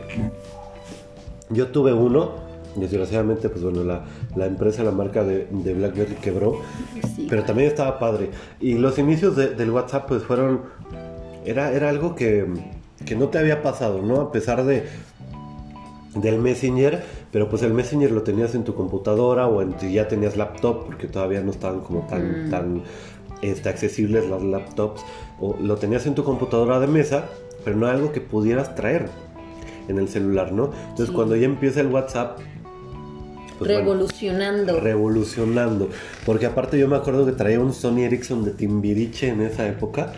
Yo 1.51 1.68
tuve 1.68 1.92
uno. 1.92 2.46
Desgraciadamente, 2.77 3.49
pues 3.49 3.62
bueno, 3.62 3.83
la, 3.85 4.05
la 4.37 4.47
empresa, 4.47 4.83
la 4.85 4.91
marca 4.91 5.25
de, 5.25 5.47
de 5.51 5.75
Blackberry 5.75 6.15
quebró. 6.17 6.61
Sí. 7.15 7.27
Pero 7.29 7.43
también 7.45 7.69
estaba 7.69 7.99
padre. 7.99 8.31
Y 8.61 8.75
los 8.75 8.99
inicios 8.99 9.35
de- 9.37 9.55
del 9.55 9.71
WhatsApp, 9.71 10.07
pues 10.09 10.23
fueron. 10.25 10.62
Era, 11.45 11.73
era 11.73 11.89
algo 11.89 12.15
que, 12.15 12.47
que 13.05 13.15
no 13.17 13.29
te 13.29 13.39
había 13.39 13.62
pasado, 13.62 14.03
¿no? 14.03 14.21
A 14.21 14.33
pesar 14.33 14.65
de 14.65 14.85
del 16.15 16.39
Messenger, 16.39 17.03
pero 17.31 17.49
pues 17.51 17.62
el 17.62 17.75
Messenger 17.75 18.11
lo 18.11 18.23
tenías 18.23 18.55
en 18.55 18.65
tu 18.65 18.75
computadora 18.75 19.47
o 19.49 19.61
en 19.61 19.79
si 19.79 19.93
ya 19.93 20.09
tenías 20.09 20.37
laptop, 20.37 20.87
porque 20.87 21.07
todavía 21.09 21.43
no 21.43 21.51
estaban 21.51 21.81
como 21.81 22.07
tan, 22.07 22.47
Mm. 22.47 22.51
tan 22.51 22.83
este, 23.43 23.69
accesibles 23.69 24.27
las 24.31 24.43
laptops, 24.43 25.03
o 25.41 25.57
lo 25.61 25.77
tenías 25.77 26.07
en 26.07 26.15
tu 26.15 26.25
computadora 26.25 26.81
de 26.81 26.87
mesa, 26.87 27.27
pero 27.65 27.77
no 27.77 27.87
algo 27.87 28.12
que 28.12 28.23
pudieras 28.23 28.75
traer 28.75 29.09
en 29.89 29.99
el 29.99 30.09
celular, 30.09 30.53
¿no? 30.53 30.71
Entonces 30.89 31.09
Sí. 31.09 31.12
cuando 31.15 31.37
ya 31.37 31.45
empieza 31.45 31.83
el 31.83 31.89
WhatsApp, 31.89 32.39
pues, 33.59 33.71
bueno, 33.71 33.79
Revolucionando. 33.81 34.81
revolucionando, 34.81 35.88
porque 36.25 36.47
aparte 36.47 36.79
yo 36.79 36.88
me 36.88 36.97
acuerdo 36.97 37.25
que 37.27 37.33
traía 37.33 37.61
un 37.61 37.73
Sony 37.73 38.01
Ericsson 38.05 38.45
de 38.45 38.51
Timbiriche 38.53 39.29
en 39.29 39.40
esa 39.42 39.66
época. 39.66 40.12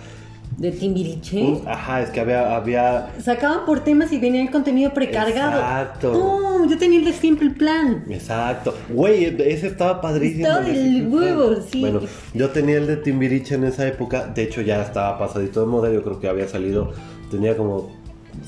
de 0.56 0.72
Timbiriche. 0.72 1.60
Ajá, 1.66 2.02
es 2.02 2.10
que 2.10 2.20
había, 2.20 2.56
había 2.56 3.10
Sacaban 3.22 3.64
por 3.64 3.80
temas 3.80 4.12
y 4.12 4.18
venía 4.18 4.42
el 4.42 4.50
contenido 4.50 4.92
precargado. 4.92 5.60
Exacto. 5.60 6.12
No, 6.12 6.68
yo 6.68 6.76
tenía 6.78 6.98
el 6.98 7.04
de 7.04 7.12
Simple 7.12 7.50
Plan. 7.50 8.04
Exacto. 8.10 8.74
Güey, 8.88 9.24
ese 9.24 9.68
estaba 9.68 10.00
padrísimo. 10.00 10.46
Estaba 10.48 10.66
el 10.68 11.06
Plan. 11.06 11.12
huevo, 11.12 11.56
sí. 11.70 11.80
Bueno, 11.80 12.00
yo 12.34 12.50
tenía 12.50 12.78
el 12.78 12.86
de 12.88 12.96
Timbiriche 12.96 13.54
en 13.54 13.64
esa 13.64 13.86
época. 13.86 14.26
De 14.26 14.42
hecho, 14.42 14.60
ya 14.62 14.82
estaba 14.82 15.16
pasadito 15.18 15.60
de 15.60 15.66
moda. 15.66 15.92
Yo 15.92 16.02
creo 16.02 16.18
que 16.18 16.28
había 16.28 16.48
salido, 16.48 16.92
tenía 17.30 17.56
como 17.56 17.90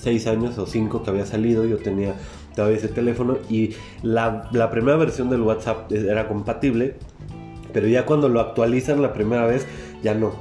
6 0.00 0.26
años 0.26 0.58
o 0.58 0.66
5 0.66 1.02
que 1.04 1.10
había 1.10 1.26
salido. 1.26 1.64
Yo 1.64 1.76
tenía 1.78 2.14
todavía 2.54 2.78
ese 2.78 2.88
teléfono 2.88 3.38
y 3.48 3.70
la, 4.02 4.48
la 4.52 4.70
primera 4.70 4.96
versión 4.96 5.30
del 5.30 5.42
WhatsApp 5.42 5.90
era 5.92 6.28
compatible, 6.28 6.94
pero 7.72 7.86
ya 7.88 8.06
cuando 8.06 8.28
lo 8.28 8.40
actualizan 8.40 9.02
la 9.02 9.12
primera 9.12 9.46
vez, 9.46 9.66
ya 10.02 10.14
no. 10.14 10.32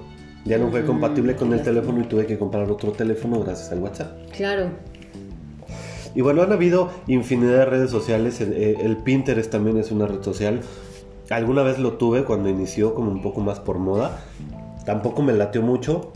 Ya 0.46 0.58
no 0.58 0.70
fue 0.72 0.86
compatible 0.86 1.36
con 1.36 1.54
el 1.54 1.62
teléfono 1.62 2.02
y 2.02 2.04
tuve 2.06 2.26
que 2.26 2.40
comprar 2.40 2.72
otro 2.72 2.92
teléfono 2.92 3.42
gracias 3.42 3.72
al 3.72 3.80
WhatsApp. 3.80 4.18
Claro. 4.32 4.70
Y 6.16 6.22
bueno, 6.22 6.42
han 6.42 6.52
habido 6.52 6.90
infinidad 7.08 7.58
de 7.58 7.66
redes 7.66 7.92
sociales. 7.92 8.42
El, 8.42 8.54
eh, 8.54 8.78
el 8.82 8.98
Pinterest 8.98 9.52
también 9.52 9.78
es 9.78 9.92
una 9.92 10.08
red 10.08 10.24
social. 10.24 10.62
Alguna 11.30 11.62
vez 11.62 11.78
lo 11.78 11.94
tuve 11.94 12.24
cuando 12.24 12.50
inició 12.50 12.96
como 12.96 13.12
un 13.12 13.22
poco 13.22 13.42
más 13.42 13.60
por 13.60 13.78
moda. 13.78 14.20
Tampoco 14.86 15.22
me 15.22 15.34
latió 15.34 15.62
mucho. 15.62 16.14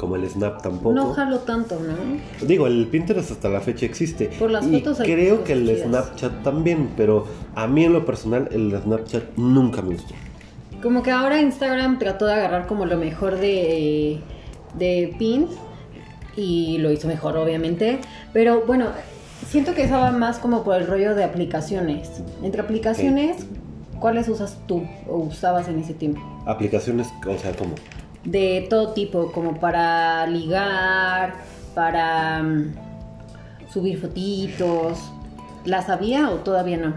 Como 0.00 0.16
el 0.16 0.26
Snap 0.26 0.62
tampoco. 0.62 0.94
No 0.94 1.12
jalo 1.12 1.40
tanto, 1.40 1.78
¿no? 1.78 2.46
Digo, 2.46 2.66
el 2.66 2.86
Pinterest 2.86 3.32
hasta 3.32 3.50
la 3.50 3.60
fecha 3.60 3.84
existe. 3.84 4.30
Por 4.38 4.50
las 4.50 4.66
y 4.66 4.80
fotos 4.80 4.98
creo 5.02 5.44
que 5.44 5.52
el 5.52 5.66
chidas. 5.66 5.82
Snapchat 5.82 6.42
también, 6.42 6.88
pero 6.96 7.26
a 7.54 7.66
mí 7.66 7.84
en 7.84 7.92
lo 7.92 8.06
personal 8.06 8.48
el 8.50 8.74
Snapchat 8.80 9.36
nunca 9.36 9.82
me 9.82 9.96
gustó. 9.96 10.14
Como 10.82 11.02
que 11.02 11.10
ahora 11.10 11.42
Instagram 11.42 11.98
trató 11.98 12.24
de 12.24 12.32
agarrar 12.32 12.66
como 12.66 12.86
lo 12.86 12.96
mejor 12.96 13.36
de, 13.36 14.20
de 14.78 15.14
Pins 15.18 15.50
y 16.34 16.78
lo 16.78 16.90
hizo 16.90 17.06
mejor, 17.06 17.36
obviamente. 17.36 17.98
Pero 18.32 18.62
bueno, 18.66 18.86
siento 19.50 19.74
que 19.74 19.82
eso 19.82 19.98
va 19.98 20.12
más 20.12 20.38
como 20.38 20.64
por 20.64 20.76
el 20.76 20.86
rollo 20.86 21.14
de 21.14 21.24
aplicaciones. 21.24 22.22
Entre 22.42 22.62
aplicaciones, 22.62 23.44
¿cuáles 23.98 24.30
usas 24.30 24.56
tú 24.66 24.82
o 25.06 25.18
usabas 25.18 25.68
en 25.68 25.78
ese 25.78 25.92
tiempo? 25.92 26.22
Aplicaciones, 26.46 27.08
o 27.26 27.36
sea, 27.36 27.52
como 27.52 27.74
De 28.24 28.66
todo 28.68 28.92
tipo, 28.92 29.32
como 29.32 29.58
para 29.58 30.26
ligar, 30.26 31.34
para 31.74 32.42
mm, 32.42 32.74
subir 33.72 33.98
fotitos. 34.00 34.98
¿Las 35.64 35.88
había 35.88 36.30
o 36.30 36.36
todavía 36.36 36.76
no? 36.78 36.94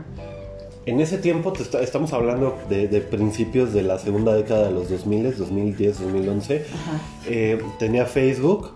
En 0.86 1.00
ese 1.00 1.18
tiempo, 1.18 1.54
te 1.54 1.64
está- 1.64 1.82
estamos 1.82 2.12
hablando 2.12 2.58
de, 2.70 2.88
de 2.90 3.00
principios 3.02 3.74
de 3.74 3.84
la 3.84 4.00
segunda 4.00 4.34
década 4.34 4.66
de 4.68 4.72
los 4.72 4.90
2000, 4.90 5.38
2010, 5.38 6.00
2011. 6.02 6.66
Ajá. 6.74 7.02
Eh, 7.28 7.62
tenía 7.80 8.06
Facebook, 8.06 8.72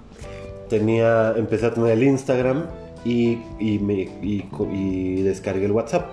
tenía, 0.69 1.33
empecé 1.35 1.65
a 1.65 1.73
tener 1.73 1.91
el 1.91 2.03
Instagram 2.03 2.65
y, 3.03 3.39
y, 3.59 3.79
me, 3.79 4.03
y, 4.21 4.45
y 4.73 5.21
descargué 5.21 5.65
el 5.65 5.73
WhatsApp. 5.73 6.07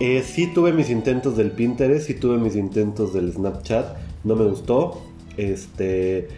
Eh, 0.00 0.24
sí 0.26 0.48
tuve 0.52 0.72
mis 0.72 0.90
intentos 0.90 1.36
del 1.36 1.52
Pinterest, 1.52 2.06
sí 2.08 2.14
tuve 2.14 2.38
mis 2.38 2.56
intentos 2.56 3.14
del 3.14 3.32
Snapchat, 3.32 3.96
no 4.24 4.34
me 4.34 4.44
gustó. 4.46 5.02
Este, 5.36 6.28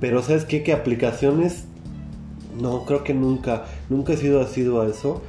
pero 0.00 0.22
¿sabes 0.22 0.44
qué? 0.44 0.62
Que 0.62 0.72
aplicaciones, 0.72 1.64
no, 2.60 2.84
creo 2.84 3.04
que 3.04 3.14
nunca, 3.14 3.64
nunca 3.88 4.14
he 4.14 4.16
sido 4.16 4.40
asiduo 4.40 4.82
a 4.82 4.88
eso. 4.88 5.22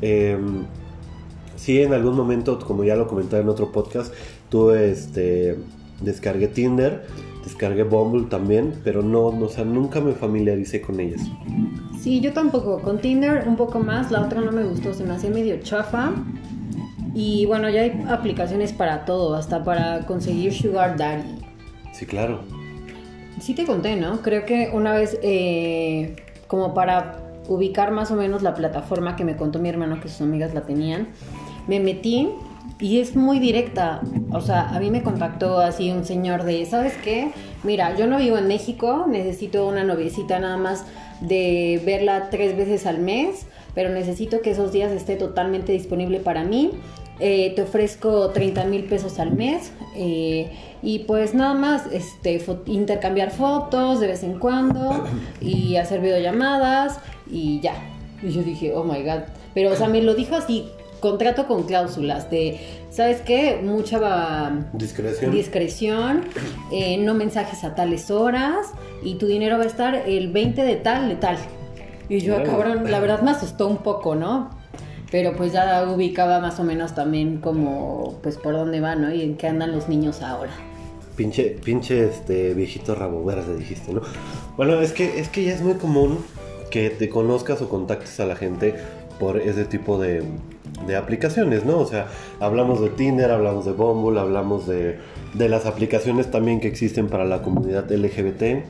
Em, 0.00 0.64
sí, 1.56 1.80
en 1.80 1.92
algún 1.92 2.16
momento, 2.16 2.58
como 2.60 2.84
ya 2.84 2.96
lo 2.96 3.08
comenté 3.08 3.38
en 3.38 3.48
otro 3.48 3.72
podcast, 3.72 4.12
tuve 4.48 4.90
este, 4.90 5.56
descargué 6.00 6.48
Tinder, 6.48 7.06
descargué 7.44 7.82
Bumble 7.84 8.28
también, 8.28 8.74
pero 8.84 9.02
no, 9.02 9.32
no, 9.32 9.46
o 9.46 9.48
sea, 9.48 9.64
nunca 9.64 10.00
me 10.00 10.12
familiaricé 10.12 10.80
con 10.80 11.00
ellas. 11.00 11.22
Sí, 12.00 12.20
yo 12.20 12.32
tampoco. 12.32 12.80
Con 12.80 13.00
Tinder 13.00 13.44
un 13.46 13.56
poco 13.56 13.78
más, 13.80 14.10
la 14.10 14.22
otra 14.22 14.40
no 14.40 14.52
me 14.52 14.64
gustó, 14.64 14.92
se 14.94 15.04
me 15.04 15.12
hacía 15.12 15.30
medio 15.30 15.60
chafa. 15.60 16.12
Y 17.14 17.44
bueno, 17.46 17.68
ya 17.68 17.82
hay 17.82 18.04
aplicaciones 18.08 18.72
para 18.72 19.04
todo, 19.04 19.34
hasta 19.34 19.62
para 19.64 20.06
conseguir 20.06 20.52
Sugar 20.52 20.96
Daddy. 20.96 21.51
Sí, 22.02 22.06
claro. 22.06 22.40
Sí 23.40 23.54
te 23.54 23.64
conté, 23.64 23.94
¿no? 23.94 24.22
Creo 24.22 24.44
que 24.44 24.70
una 24.72 24.92
vez, 24.92 25.20
eh, 25.22 26.16
como 26.48 26.74
para 26.74 27.20
ubicar 27.46 27.92
más 27.92 28.10
o 28.10 28.16
menos 28.16 28.42
la 28.42 28.54
plataforma 28.54 29.14
que 29.14 29.24
me 29.24 29.36
contó 29.36 29.60
mi 29.60 29.68
hermano 29.68 30.00
que 30.00 30.08
sus 30.08 30.22
amigas 30.22 30.52
la 30.52 30.62
tenían, 30.62 31.06
me 31.68 31.78
metí 31.78 32.28
y 32.80 32.98
es 32.98 33.14
muy 33.14 33.38
directa. 33.38 34.00
O 34.32 34.40
sea, 34.40 34.70
a 34.70 34.80
mí 34.80 34.90
me 34.90 35.04
contactó 35.04 35.60
así 35.60 35.92
un 35.92 36.04
señor 36.04 36.42
de, 36.42 36.66
¿sabes 36.66 36.94
qué? 37.04 37.30
Mira, 37.62 37.94
yo 37.94 38.08
no 38.08 38.18
vivo 38.18 38.36
en 38.36 38.48
México, 38.48 39.06
necesito 39.08 39.68
una 39.68 39.84
noviecita 39.84 40.40
nada 40.40 40.56
más 40.56 40.84
de 41.20 41.80
verla 41.86 42.30
tres 42.30 42.56
veces 42.56 42.84
al 42.84 42.98
mes, 42.98 43.46
pero 43.76 43.90
necesito 43.90 44.40
que 44.40 44.50
esos 44.50 44.72
días 44.72 44.90
esté 44.90 45.14
totalmente 45.14 45.70
disponible 45.70 46.18
para 46.18 46.42
mí. 46.42 46.72
Eh, 47.24 47.52
te 47.54 47.62
ofrezco 47.62 48.30
30 48.30 48.64
mil 48.64 48.82
pesos 48.82 49.20
al 49.20 49.30
mes 49.30 49.70
eh, 49.94 50.50
y 50.82 51.00
pues 51.00 51.34
nada 51.34 51.54
más 51.54 51.84
este, 51.92 52.44
fo- 52.44 52.62
intercambiar 52.66 53.30
fotos 53.30 54.00
de 54.00 54.08
vez 54.08 54.24
en 54.24 54.40
cuando 54.40 55.04
y 55.40 55.76
hacer 55.76 56.00
videollamadas 56.00 56.98
y 57.30 57.60
ya. 57.60 57.74
Y 58.24 58.30
yo 58.30 58.42
dije, 58.42 58.72
oh 58.74 58.82
my 58.82 59.02
god. 59.04 59.20
Pero 59.54 59.70
o 59.70 59.76
sea, 59.76 59.86
me 59.86 60.02
lo 60.02 60.14
dijo 60.16 60.34
así, 60.34 60.66
contrato 60.98 61.46
con 61.46 61.62
cláusulas 61.62 62.28
de, 62.28 62.58
¿sabes 62.90 63.20
qué? 63.20 63.60
Mucha 63.62 64.00
va- 64.00 64.50
Discreción. 64.72 65.30
discreción, 65.30 66.24
eh, 66.72 66.96
no 66.98 67.14
mensajes 67.14 67.62
a 67.62 67.76
tales 67.76 68.10
horas 68.10 68.66
y 69.04 69.14
tu 69.14 69.26
dinero 69.26 69.58
va 69.58 69.62
a 69.62 69.66
estar 69.68 69.94
el 69.94 70.32
20 70.32 70.64
de 70.64 70.74
tal, 70.74 71.08
de 71.08 71.14
tal. 71.14 71.36
Y 72.08 72.18
yo, 72.18 72.34
Órale. 72.34 72.50
cabrón, 72.50 72.90
la 72.90 72.98
verdad 72.98 73.22
me 73.22 73.30
asustó 73.30 73.68
un 73.68 73.76
poco, 73.76 74.16
¿no? 74.16 74.60
Pero 75.12 75.36
pues 75.36 75.52
ya 75.52 75.86
ubicaba 75.86 76.40
más 76.40 76.58
o 76.58 76.64
menos 76.64 76.94
también 76.94 77.36
como, 77.36 78.18
pues 78.22 78.38
por 78.38 78.54
dónde 78.54 78.80
van, 78.80 79.02
¿no? 79.02 79.12
Y 79.14 79.20
en 79.20 79.36
qué 79.36 79.46
andan 79.46 79.70
los 79.70 79.86
niños 79.86 80.22
ahora. 80.22 80.52
Pinche, 81.16 81.54
pinche 81.62 82.08
este 82.08 82.54
viejito 82.54 82.94
rabo 82.94 83.22
verde, 83.22 83.54
dijiste, 83.54 83.92
¿no? 83.92 84.00
Bueno, 84.56 84.80
es 84.80 84.92
que, 84.92 85.20
es 85.20 85.28
que 85.28 85.44
ya 85.44 85.52
es 85.52 85.60
muy 85.60 85.74
común 85.74 86.18
que 86.70 86.88
te 86.88 87.10
conozcas 87.10 87.60
o 87.60 87.68
contactes 87.68 88.18
a 88.20 88.24
la 88.24 88.36
gente 88.36 88.74
por 89.20 89.38
ese 89.38 89.66
tipo 89.66 90.00
de, 90.00 90.24
de 90.86 90.96
aplicaciones, 90.96 91.66
¿no? 91.66 91.78
O 91.78 91.86
sea, 91.86 92.06
hablamos 92.40 92.80
de 92.80 92.88
Tinder, 92.88 93.30
hablamos 93.30 93.66
de 93.66 93.72
Bumble, 93.72 94.18
hablamos 94.18 94.66
de, 94.66 94.98
de 95.34 95.48
las 95.48 95.66
aplicaciones 95.66 96.30
también 96.30 96.60
que 96.60 96.68
existen 96.68 97.08
para 97.08 97.24
la 97.24 97.42
comunidad 97.42 97.90
LGBT, 97.90 98.64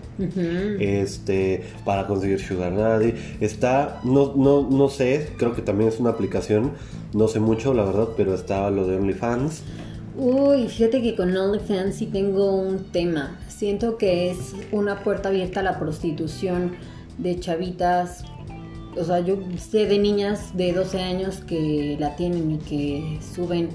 este, 0.80 1.62
para 1.84 2.06
conseguir 2.06 2.40
Sugar 2.40 2.76
Daddy. 2.76 3.14
Está, 3.40 4.00
no, 4.04 4.34
no, 4.36 4.68
no 4.70 4.88
sé, 4.88 5.30
creo 5.36 5.54
que 5.54 5.62
también 5.62 5.88
es 5.88 5.98
una 5.98 6.10
aplicación, 6.10 6.72
no 7.12 7.28
sé 7.28 7.40
mucho, 7.40 7.74
la 7.74 7.84
verdad, 7.84 8.08
pero 8.16 8.34
está 8.34 8.70
lo 8.70 8.86
de 8.86 8.96
OnlyFans. 8.96 9.62
Uy, 10.16 10.68
fíjate 10.68 11.00
que 11.02 11.16
con 11.16 11.36
OnlyFans 11.36 11.96
sí 11.96 12.06
tengo 12.06 12.54
un 12.54 12.84
tema. 12.92 13.38
Siento 13.48 13.96
que 13.96 14.30
es 14.30 14.54
una 14.70 15.02
puerta 15.02 15.30
abierta 15.30 15.60
a 15.60 15.62
la 15.62 15.78
prostitución 15.78 16.72
de 17.18 17.40
chavitas. 17.40 18.24
O 18.96 19.04
sea, 19.04 19.20
yo 19.20 19.38
sé 19.56 19.86
de 19.86 19.98
niñas 19.98 20.54
de 20.54 20.72
12 20.74 21.00
años 21.00 21.36
que 21.46 21.96
la 21.98 22.14
tienen 22.16 22.52
y 22.52 22.58
que 22.58 23.18
suben 23.34 23.70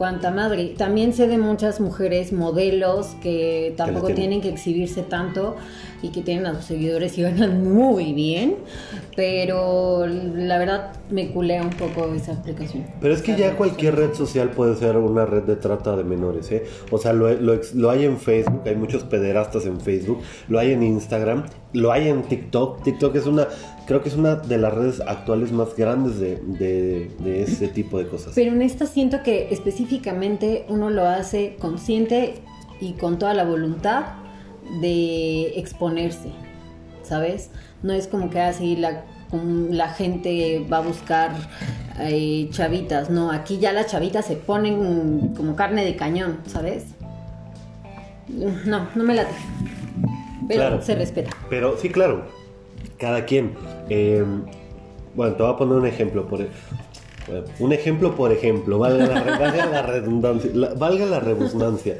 cuanta 0.00 0.30
madre. 0.30 0.72
También 0.78 1.12
sé 1.12 1.28
de 1.28 1.36
muchas 1.36 1.78
mujeres 1.78 2.32
modelos 2.32 3.08
que 3.22 3.74
tampoco 3.76 4.06
tienen. 4.06 4.16
tienen 4.16 4.40
que 4.40 4.48
exhibirse 4.48 5.02
tanto 5.02 5.56
y 6.00 6.08
que 6.08 6.22
tienen 6.22 6.46
a 6.46 6.54
sus 6.54 6.64
seguidores 6.64 7.18
y 7.18 7.22
ganan 7.28 7.70
muy 7.70 8.14
bien. 8.14 8.56
Pero 9.14 10.06
la 10.06 10.56
verdad 10.56 10.92
me 11.10 11.30
culea 11.32 11.62
un 11.62 11.68
poco 11.68 12.06
esa 12.14 12.32
aplicación. 12.32 12.86
Pero 12.98 13.12
es 13.12 13.20
que 13.20 13.36
ya 13.36 13.54
cualquier 13.56 13.96
red 13.96 14.14
social 14.14 14.52
puede 14.52 14.74
ser 14.76 14.96
una 14.96 15.26
red 15.26 15.42
de 15.42 15.56
trata 15.56 15.94
de 15.96 16.04
menores, 16.04 16.50
¿eh? 16.50 16.64
O 16.90 16.96
sea, 16.96 17.12
lo, 17.12 17.30
lo 17.34 17.52
ex- 17.52 17.74
lo 17.74 17.90
hay 17.90 18.06
en 18.06 18.16
Facebook, 18.18 18.62
hay 18.64 18.76
muchos 18.76 19.04
pederastas 19.04 19.66
en 19.66 19.78
Facebook, 19.82 20.22
lo 20.48 20.58
hay 20.58 20.72
en 20.72 20.82
Instagram, 20.82 21.44
lo 21.74 21.92
hay 21.92 22.08
en 22.08 22.22
TikTok. 22.22 22.82
TikTok 22.82 23.16
es 23.16 23.26
una, 23.26 23.48
creo 23.90 24.04
que 24.04 24.08
es 24.08 24.14
una 24.14 24.36
de 24.36 24.56
las 24.56 24.72
redes 24.72 25.00
actuales 25.00 25.50
más 25.50 25.74
grandes 25.74 26.20
de, 26.20 26.36
de, 26.36 27.10
de 27.18 27.42
ese 27.42 27.66
tipo 27.66 27.98
de 27.98 28.06
cosas. 28.06 28.34
Pero 28.36 28.52
en 28.52 28.62
esta 28.62 28.86
siento 28.86 29.24
que 29.24 29.48
específicamente 29.50 30.64
uno 30.68 30.90
lo 30.90 31.06
hace 31.08 31.56
consciente 31.58 32.34
y 32.80 32.92
con 32.92 33.18
toda 33.18 33.34
la 33.34 33.42
voluntad 33.42 34.04
de 34.80 35.58
exponerse, 35.58 36.28
¿sabes? 37.02 37.50
No 37.82 37.92
es 37.92 38.06
como 38.06 38.30
que 38.30 38.38
así 38.38 38.76
la, 38.76 39.02
um, 39.32 39.70
la 39.72 39.88
gente 39.88 40.64
va 40.72 40.76
a 40.76 40.82
buscar 40.82 41.32
eh, 41.98 42.46
chavitas, 42.52 43.10
no, 43.10 43.32
aquí 43.32 43.58
ya 43.58 43.72
las 43.72 43.88
chavitas 43.88 44.24
se 44.24 44.36
ponen 44.36 45.34
como 45.34 45.56
carne 45.56 45.84
de 45.84 45.96
cañón, 45.96 46.38
¿sabes? 46.46 46.84
No, 48.28 48.86
no 48.94 49.02
me 49.02 49.14
late. 49.16 49.34
Pero 50.46 50.60
Claro. 50.60 50.80
se 50.82 50.94
respeta. 50.94 51.30
Pero 51.48 51.76
sí, 51.76 51.88
claro, 51.88 52.26
cada 53.00 53.24
quien. 53.24 53.54
Eh, 53.88 54.24
bueno, 55.16 55.34
te 55.34 55.42
voy 55.42 55.52
a 55.52 55.56
poner 55.56 55.78
un 55.78 55.86
ejemplo. 55.86 56.26
Por, 56.28 56.46
bueno, 57.26 57.44
un 57.58 57.72
ejemplo, 57.72 58.14
por 58.14 58.32
ejemplo, 58.32 58.78
valga 58.78 59.06
la, 59.06 59.82
redundancia, 59.86 60.50
valga 60.76 61.06
la 61.06 61.20
redundancia. 61.20 61.96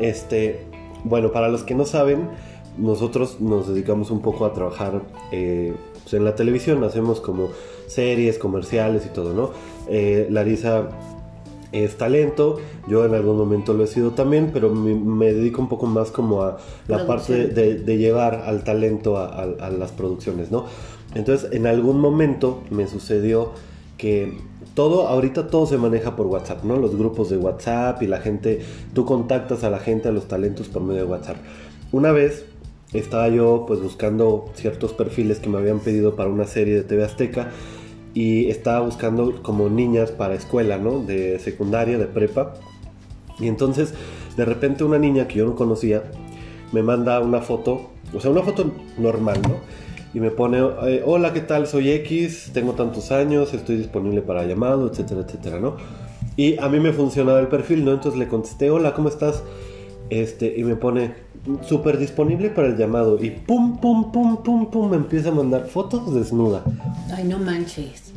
Este, 0.00 0.66
bueno, 1.04 1.30
para 1.30 1.48
los 1.48 1.62
que 1.62 1.74
no 1.74 1.84
saben, 1.84 2.28
nosotros 2.76 3.40
nos 3.40 3.68
dedicamos 3.68 4.10
un 4.10 4.22
poco 4.22 4.44
a 4.44 4.52
trabajar 4.52 5.02
eh, 5.32 5.74
pues, 6.02 6.14
en 6.14 6.24
la 6.24 6.34
televisión, 6.34 6.82
hacemos 6.84 7.20
como 7.20 7.48
series, 7.86 8.38
comerciales 8.38 9.06
y 9.06 9.08
todo, 9.10 9.34
¿no? 9.34 9.50
Eh, 9.88 10.26
Larisa 10.30 10.88
es 11.72 11.96
talento, 11.98 12.58
yo 12.86 13.04
en 13.04 13.14
algún 13.14 13.36
momento 13.36 13.74
lo 13.74 13.84
he 13.84 13.86
sido 13.86 14.12
también, 14.12 14.50
pero 14.52 14.74
me, 14.74 14.94
me 14.94 15.32
dedico 15.32 15.60
un 15.60 15.68
poco 15.68 15.86
más 15.86 16.10
como 16.10 16.42
a 16.42 16.56
la 16.88 16.98
parte 17.06 17.48
de, 17.48 17.74
de 17.76 17.96
llevar 17.98 18.42
al 18.46 18.64
talento 18.64 19.18
a, 19.18 19.26
a- 19.26 19.66
a 19.66 19.70
las 19.70 19.92
producciones, 19.92 20.50
¿no? 20.50 20.64
Entonces, 21.14 21.52
en 21.52 21.66
algún 21.66 22.00
momento 22.00 22.62
me 22.70 22.86
sucedió 22.86 23.52
que 23.98 24.32
todo, 24.74 25.08
ahorita 25.08 25.48
todo 25.48 25.66
se 25.66 25.76
maneja 25.76 26.14
por 26.16 26.26
WhatsApp, 26.26 26.64
¿no? 26.64 26.76
Los 26.76 26.96
grupos 26.96 27.30
de 27.30 27.36
WhatsApp 27.36 28.00
y 28.02 28.06
la 28.06 28.18
gente, 28.20 28.60
tú 28.94 29.04
contactas 29.04 29.64
a 29.64 29.70
la 29.70 29.78
gente, 29.78 30.08
a 30.08 30.12
los 30.12 30.28
talentos 30.28 30.68
por 30.68 30.82
medio 30.82 31.02
de 31.04 31.10
WhatsApp. 31.10 31.36
Una 31.92 32.12
vez 32.12 32.44
estaba 32.92 33.28
yo 33.28 33.64
pues 33.66 33.80
buscando 33.82 34.46
ciertos 34.54 34.92
perfiles 34.92 35.40
que 35.40 35.48
me 35.50 35.58
habían 35.58 35.80
pedido 35.80 36.14
para 36.16 36.30
una 36.30 36.44
serie 36.44 36.74
de 36.76 36.82
TV 36.84 37.04
Azteca 37.04 37.50
y 38.18 38.50
estaba 38.50 38.80
buscando 38.80 39.44
como 39.44 39.68
niñas 39.68 40.10
para 40.10 40.34
escuela, 40.34 40.76
¿no? 40.76 40.98
De 40.98 41.38
secundaria, 41.38 41.98
de 41.98 42.06
prepa. 42.06 42.54
Y 43.38 43.46
entonces 43.46 43.94
de 44.36 44.44
repente 44.44 44.82
una 44.82 44.98
niña 44.98 45.28
que 45.28 45.36
yo 45.38 45.46
no 45.46 45.54
conocía 45.54 46.02
me 46.72 46.82
manda 46.82 47.20
una 47.20 47.42
foto, 47.42 47.90
o 48.12 48.20
sea, 48.20 48.32
una 48.32 48.42
foto 48.42 48.72
normal, 48.98 49.40
¿no? 49.42 49.54
Y 50.14 50.18
me 50.18 50.32
pone, 50.32 50.58
eh, 50.58 51.04
hola, 51.06 51.32
¿qué 51.32 51.42
tal? 51.42 51.68
Soy 51.68 51.92
X, 51.92 52.50
tengo 52.52 52.72
tantos 52.72 53.12
años, 53.12 53.54
estoy 53.54 53.76
disponible 53.76 54.20
para 54.20 54.44
llamado, 54.44 54.90
etcétera, 54.90 55.20
etcétera, 55.20 55.60
¿no? 55.60 55.76
Y 56.36 56.58
a 56.58 56.68
mí 56.68 56.80
me 56.80 56.92
funcionaba 56.92 57.38
el 57.38 57.46
perfil, 57.46 57.84
¿no? 57.84 57.92
Entonces 57.92 58.18
le 58.18 58.26
contesté, 58.26 58.68
hola, 58.68 58.94
¿cómo 58.94 59.10
estás? 59.10 59.44
Este, 60.10 60.54
y 60.56 60.64
me 60.64 60.74
pone, 60.74 61.14
súper 61.62 61.98
disponible 61.98 62.50
para 62.50 62.68
el 62.68 62.76
llamado. 62.76 63.22
Y 63.22 63.30
pum, 63.30 63.78
pum, 63.78 64.10
pum, 64.12 64.42
pum, 64.42 64.70
pum, 64.70 64.90
me 64.90 64.96
empieza 64.96 65.28
a 65.28 65.32
mandar 65.32 65.66
fotos 65.66 66.12
desnuda. 66.14 66.64
Ay, 67.14 67.24
no 67.24 67.38
manches. 67.38 68.07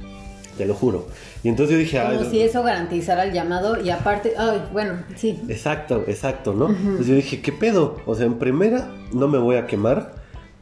Te 0.62 0.68
lo 0.68 0.76
juro. 0.76 1.08
Y 1.44 1.50
entonces 1.50 1.74
yo 1.74 1.80
dije, 1.80 2.00
Como 2.00 2.22
ay, 2.22 2.28
si 2.30 2.40
eso 2.40 2.62
garantizara 2.62 3.24
el 3.24 3.34
llamado 3.34 3.82
y 3.82 3.90
aparte, 3.90 4.34
ay, 4.38 4.62
bueno, 4.72 5.00
sí. 5.16 5.42
Exacto, 5.50 6.04
exacto, 6.06 6.54
¿no? 6.54 6.70
Entonces 6.70 7.08
yo 7.08 7.16
dije, 7.16 7.42
¿qué 7.42 7.52
pedo? 7.52 7.98
O 8.06 8.14
sea, 8.14 8.28
en 8.28 8.36
primera 8.36 8.92
no 9.12 9.28
me 9.28 9.40
voy 9.40 9.56
a 9.56 9.66
quemar. 9.66 10.14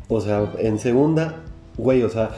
O 0.07 0.21
sea, 0.21 0.53
en 0.59 0.79
segunda, 0.79 1.43
güey, 1.75 2.03
o 2.03 2.09
sea, 2.09 2.29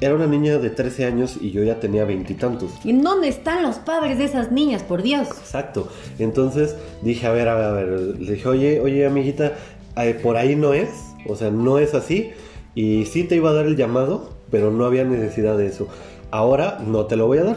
era 0.00 0.12
una 0.12 0.26
niña 0.26 0.58
de 0.58 0.70
13 0.70 1.04
años 1.04 1.38
y 1.40 1.52
yo 1.52 1.62
ya 1.62 1.78
tenía 1.78 2.04
veintitantos. 2.04 2.72
¿Y 2.82 2.90
en 2.90 3.04
dónde 3.04 3.28
están 3.28 3.62
los 3.62 3.76
padres 3.76 4.18
de 4.18 4.24
esas 4.24 4.50
niñas, 4.50 4.82
por 4.82 5.02
Dios? 5.02 5.28
Exacto. 5.28 5.86
Entonces 6.18 6.74
dije, 7.02 7.28
a 7.28 7.30
ver, 7.30 7.48
a 7.48 7.54
ver, 7.54 7.64
a 7.64 7.70
ver. 7.70 7.88
Le 8.18 8.32
dije, 8.32 8.48
oye, 8.48 8.80
oye, 8.80 9.06
amiguita, 9.06 9.52
eh, 9.98 10.18
por 10.20 10.36
ahí 10.36 10.56
no 10.56 10.74
es. 10.74 10.88
O 11.28 11.36
sea, 11.36 11.52
no 11.52 11.78
es 11.78 11.94
así. 11.94 12.32
Y 12.74 13.04
sí 13.04 13.22
te 13.22 13.36
iba 13.36 13.50
a 13.50 13.52
dar 13.52 13.66
el 13.66 13.76
llamado, 13.76 14.30
pero 14.50 14.72
no 14.72 14.84
había 14.84 15.04
necesidad 15.04 15.56
de 15.56 15.68
eso. 15.68 15.86
Ahora 16.34 16.78
no 16.84 17.06
te 17.06 17.14
lo 17.14 17.28
voy 17.28 17.38
a 17.38 17.44
dar. 17.44 17.56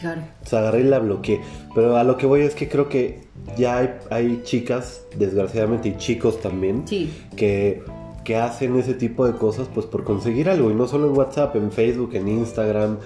Claro. 0.00 0.20
O 0.44 0.46
sea, 0.46 0.60
agarré 0.60 0.82
y 0.82 0.84
la 0.84 1.00
bloqueé. 1.00 1.40
Pero 1.74 1.96
a 1.96 2.04
lo 2.04 2.16
que 2.16 2.24
voy 2.26 2.42
es 2.42 2.54
que 2.54 2.68
creo 2.68 2.88
que 2.88 3.24
ya 3.58 3.78
hay, 3.78 3.94
hay 4.10 4.42
chicas, 4.44 5.02
desgraciadamente, 5.16 5.88
y 5.88 5.96
chicos 5.96 6.40
también, 6.40 6.86
Sí. 6.86 7.12
que, 7.34 7.82
que 8.22 8.36
hacen 8.36 8.78
ese 8.78 8.94
tipo 8.94 9.26
de 9.26 9.32
cosas 9.36 9.66
pues 9.74 9.86
por 9.86 10.04
conseguir 10.04 10.48
algo. 10.48 10.70
Y 10.70 10.74
no 10.74 10.86
solo 10.86 11.08
en 11.08 11.16
WhatsApp, 11.18 11.56
en 11.56 11.72
Facebook, 11.72 12.14
en 12.14 12.28
Instagram. 12.28 12.98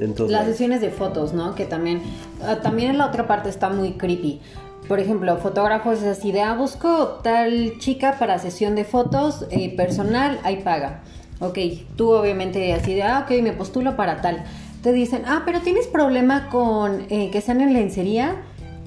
Entonces, 0.00 0.32
Las 0.32 0.46
sesiones 0.46 0.80
de 0.80 0.88
fotos, 0.88 1.34
¿no? 1.34 1.54
Que 1.54 1.66
también, 1.66 2.00
ah, 2.42 2.60
también 2.62 2.92
en 2.92 2.98
la 2.98 3.08
otra 3.08 3.26
parte 3.26 3.50
está 3.50 3.68
muy 3.68 3.92
creepy. 3.92 4.40
Por 4.88 5.00
ejemplo, 5.00 5.36
fotógrafos 5.36 5.98
es 6.00 6.18
así 6.18 6.32
de, 6.32 6.40
ah, 6.40 6.54
busco 6.54 7.18
tal 7.22 7.76
chica 7.78 8.16
para 8.18 8.38
sesión 8.38 8.74
de 8.74 8.84
fotos 8.84 9.44
eh, 9.50 9.76
personal, 9.76 10.38
ahí 10.44 10.62
paga. 10.62 11.02
Ok, 11.40 11.58
tú 11.96 12.12
obviamente 12.12 12.72
así 12.72 12.94
de, 12.94 13.02
ah, 13.02 13.24
ok, 13.26 13.42
me 13.42 13.52
postulo 13.52 13.96
para 13.96 14.20
tal. 14.22 14.44
Te 14.82 14.92
dicen, 14.92 15.22
ah, 15.26 15.42
pero 15.44 15.60
tienes 15.60 15.86
problema 15.86 16.48
con 16.48 17.06
eh, 17.10 17.30
que 17.30 17.40
sean 17.40 17.60
en 17.60 17.72
lencería. 17.72 18.36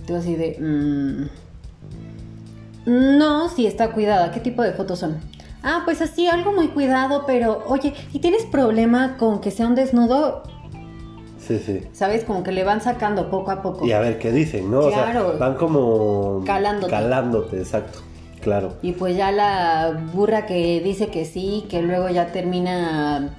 Tú 0.08 0.16
así 0.16 0.36
de, 0.36 0.58
"Mm, 0.60 1.28
no, 3.18 3.50
sí 3.50 3.68
está 3.68 3.92
cuidada. 3.92 4.32
¿Qué 4.32 4.40
tipo 4.40 4.64
de 4.64 4.72
fotos 4.74 5.00
son? 5.00 5.18
Ah, 5.62 5.82
pues 5.86 6.02
así, 6.02 6.28
algo 6.28 6.54
muy 6.54 6.70
cuidado, 6.70 7.26
pero 7.28 7.64
oye, 7.68 7.94
¿y 8.14 8.20
tienes 8.20 8.46
problema 8.46 9.18
con 9.18 9.42
que 9.42 9.52
sea 9.52 9.68
un 9.68 9.76
desnudo? 9.76 10.44
sí, 11.38 11.58
sí. 11.66 11.82
¿Sabes? 11.94 12.24
Como 12.26 12.44
que 12.44 12.52
le 12.52 12.64
van 12.64 12.80
sacando 12.80 13.30
poco 13.32 13.50
a 13.50 13.64
poco. 13.64 13.84
Y 13.86 13.92
a 13.92 14.00
ver 14.00 14.20
qué 14.20 14.32
dicen, 14.32 14.70
¿no? 14.70 14.82
O 14.82 14.92
Claro. 14.92 15.32
sea, 15.32 15.40
van 15.40 15.56
como... 15.56 16.44
Calándote. 16.46 16.92
Calándote, 16.92 17.58
exacto. 17.58 18.00
Claro. 18.42 18.74
Y 18.82 18.94
pues 18.94 19.18
ya 19.18 19.32
la 19.32 20.02
burra 20.14 20.46
que 20.46 20.82
dice 20.82 21.08
que 21.08 21.26
sí, 21.26 21.66
que 21.70 21.82
luego 21.82 22.10
ya 22.10 22.32
termina 22.32 23.36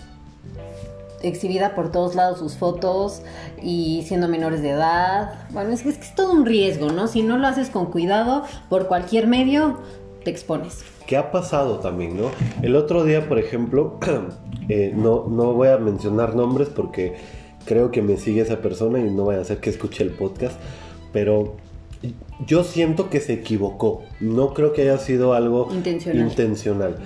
exhibida 1.22 1.74
por 1.74 1.92
todos 1.92 2.14
lados 2.14 2.38
sus 2.38 2.56
fotos 2.56 3.22
y 3.62 4.04
siendo 4.06 4.28
menores 4.28 4.62
de 4.62 4.70
edad. 4.70 5.34
Bueno, 5.50 5.70
es 5.70 5.82
que 5.82 5.90
es, 5.90 5.98
que 5.98 6.04
es 6.04 6.14
todo 6.14 6.32
un 6.32 6.46
riesgo, 6.46 6.90
¿no? 6.90 7.06
Si 7.08 7.22
no 7.22 7.38
lo 7.38 7.46
haces 7.46 7.70
con 7.70 7.86
cuidado, 7.86 8.44
por 8.68 8.88
cualquier 8.88 9.26
medio, 9.26 9.78
te 10.24 10.30
expones. 10.30 10.82
¿Qué 11.06 11.16
ha 11.16 11.30
pasado 11.30 11.80
también, 11.80 12.16
no? 12.16 12.30
El 12.62 12.76
otro 12.76 13.04
día, 13.04 13.28
por 13.28 13.38
ejemplo, 13.38 13.98
eh, 14.68 14.92
no, 14.94 15.26
no 15.28 15.54
voy 15.54 15.68
a 15.68 15.78
mencionar 15.78 16.34
nombres 16.34 16.68
porque 16.68 17.16
creo 17.64 17.90
que 17.90 18.02
me 18.02 18.16
sigue 18.16 18.42
esa 18.42 18.60
persona 18.60 18.98
y 18.98 19.10
no 19.10 19.24
voy 19.24 19.36
a 19.36 19.40
hacer 19.40 19.58
que 19.58 19.70
escuche 19.70 20.02
el 20.04 20.10
podcast, 20.10 20.58
pero 21.12 21.56
yo 22.46 22.64
siento 22.64 23.10
que 23.10 23.20
se 23.20 23.34
equivocó. 23.34 24.02
No 24.20 24.54
creo 24.54 24.72
que 24.72 24.82
haya 24.82 24.98
sido 24.98 25.34
algo 25.34 25.68
Intencional. 25.72 26.28
intencional. 26.28 26.96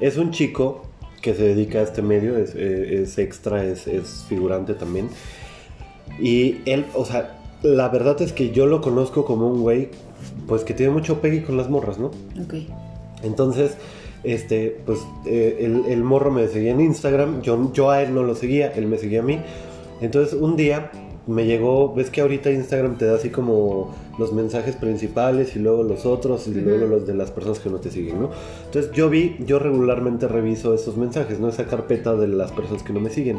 Es 0.00 0.16
un 0.16 0.30
chico 0.30 0.82
que 1.22 1.34
se 1.34 1.42
dedica 1.42 1.78
a 1.78 1.82
este 1.82 2.02
medio, 2.02 2.36
es, 2.38 2.54
eh, 2.54 3.02
es 3.02 3.18
extra, 3.18 3.64
es, 3.64 3.86
es 3.86 4.24
figurante 4.28 4.74
también. 4.74 5.08
Y 6.18 6.56
él, 6.64 6.86
o 6.94 7.04
sea, 7.04 7.38
la 7.62 7.88
verdad 7.88 8.20
es 8.22 8.32
que 8.32 8.50
yo 8.50 8.66
lo 8.66 8.80
conozco 8.80 9.24
como 9.24 9.48
un 9.48 9.60
güey, 9.60 9.88
pues 10.48 10.64
que 10.64 10.74
tiene 10.74 10.92
mucho 10.92 11.20
pegue 11.20 11.44
con 11.44 11.56
las 11.56 11.68
morras, 11.68 11.98
¿no? 11.98 12.06
Ok. 12.42 12.54
Entonces, 13.22 13.76
este, 14.24 14.80
pues 14.86 15.00
eh, 15.26 15.58
el, 15.60 15.84
el 15.92 16.02
morro 16.02 16.30
me 16.30 16.48
seguía 16.48 16.72
en 16.72 16.80
Instagram, 16.80 17.42
yo, 17.42 17.70
yo 17.72 17.90
a 17.90 18.02
él 18.02 18.14
no 18.14 18.22
lo 18.22 18.34
seguía, 18.34 18.72
él 18.72 18.86
me 18.86 18.96
seguía 18.96 19.20
a 19.20 19.24
mí. 19.24 19.38
Entonces 20.00 20.32
un 20.34 20.56
día 20.56 20.90
me 21.26 21.44
llegó, 21.46 21.94
ves 21.94 22.10
que 22.10 22.20
ahorita 22.22 22.50
Instagram 22.50 22.96
te 22.96 23.04
da 23.06 23.14
así 23.16 23.30
como 23.30 23.94
los 24.18 24.32
mensajes 24.32 24.74
principales 24.76 25.54
y 25.54 25.58
luego 25.60 25.82
los 25.82 26.06
otros 26.06 26.46
y 26.48 26.52
luego 26.54 26.86
los 26.86 27.06
de 27.06 27.14
las 27.14 27.30
personas 27.30 27.58
que 27.60 27.70
no 27.70 27.76
te 27.78 27.90
siguen, 27.90 28.20
¿no? 28.20 28.30
Entonces 28.66 28.90
yo 28.92 29.08
vi, 29.10 29.36
yo 29.46 29.58
regularmente 29.58 30.26
reviso 30.28 30.74
esos 30.74 30.96
mensajes, 30.96 31.38
¿no? 31.38 31.48
Esa 31.48 31.66
carpeta 31.66 32.14
de 32.16 32.28
las 32.28 32.52
personas 32.52 32.82
que 32.82 32.92
no 32.92 33.00
me 33.00 33.10
siguen. 33.10 33.38